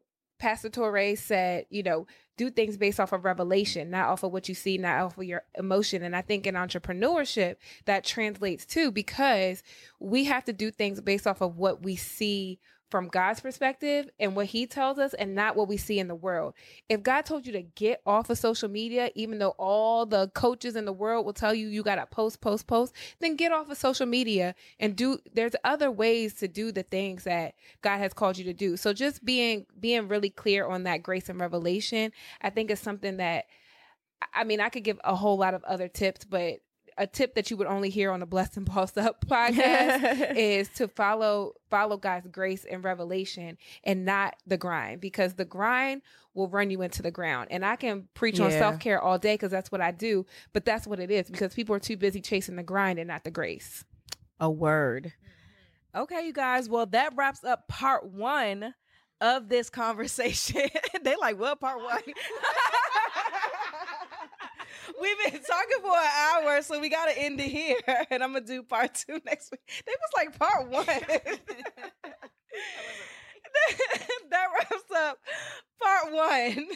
[0.43, 2.05] Pastor Touré said, you know,
[2.35, 5.23] do things based off of revelation, not off of what you see, not off of
[5.23, 6.03] your emotion.
[6.03, 7.55] And I think in entrepreneurship,
[7.85, 9.63] that translates too, because
[10.01, 12.59] we have to do things based off of what we see
[12.93, 16.13] from God's perspective and what he tells us and not what we see in the
[16.13, 16.53] world.
[16.89, 20.75] If God told you to get off of social media, even though all the coaches
[20.75, 23.67] in the world will tell you you got to post, post, post, then get off
[23.71, 28.13] of social media and do there's other ways to do the things that God has
[28.13, 28.77] called you to do.
[28.77, 32.11] So just being being really clear on that grace and revelation,
[32.43, 33.45] I think is something that
[34.35, 36.59] I mean, I could give a whole lot of other tips, but
[36.97, 40.69] a tip that you would only hear on the Blessed and Bossed Up podcast is
[40.75, 46.01] to follow follow God's grace and revelation and not the grind because the grind
[46.33, 47.47] will run you into the ground.
[47.51, 48.45] And I can preach yeah.
[48.45, 51.29] on self care all day because that's what I do, but that's what it is
[51.29, 53.83] because people are too busy chasing the grind and not the grace.
[54.39, 55.05] A word.
[55.05, 56.03] Mm-hmm.
[56.03, 56.67] Okay, you guys.
[56.67, 58.73] Well, that wraps up part one
[59.21, 60.69] of this conversation.
[61.03, 62.01] they like, what part one?
[65.01, 67.77] We've been talking for an hour, so we got to end it here.
[68.09, 69.61] And I'm going to do part two next week.
[69.85, 70.85] They was like part one.
[74.29, 75.17] that wraps up
[75.81, 76.21] part one.
[76.23, 76.75] I don't even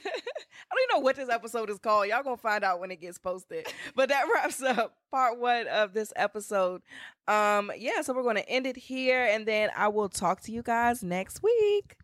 [0.94, 2.08] know what this episode is called.
[2.08, 3.68] Y'all gonna find out when it gets posted.
[3.96, 6.82] But that wraps up part one of this episode.
[7.28, 10.62] Um, yeah, so we're gonna end it here and then I will talk to you
[10.62, 11.96] guys next week.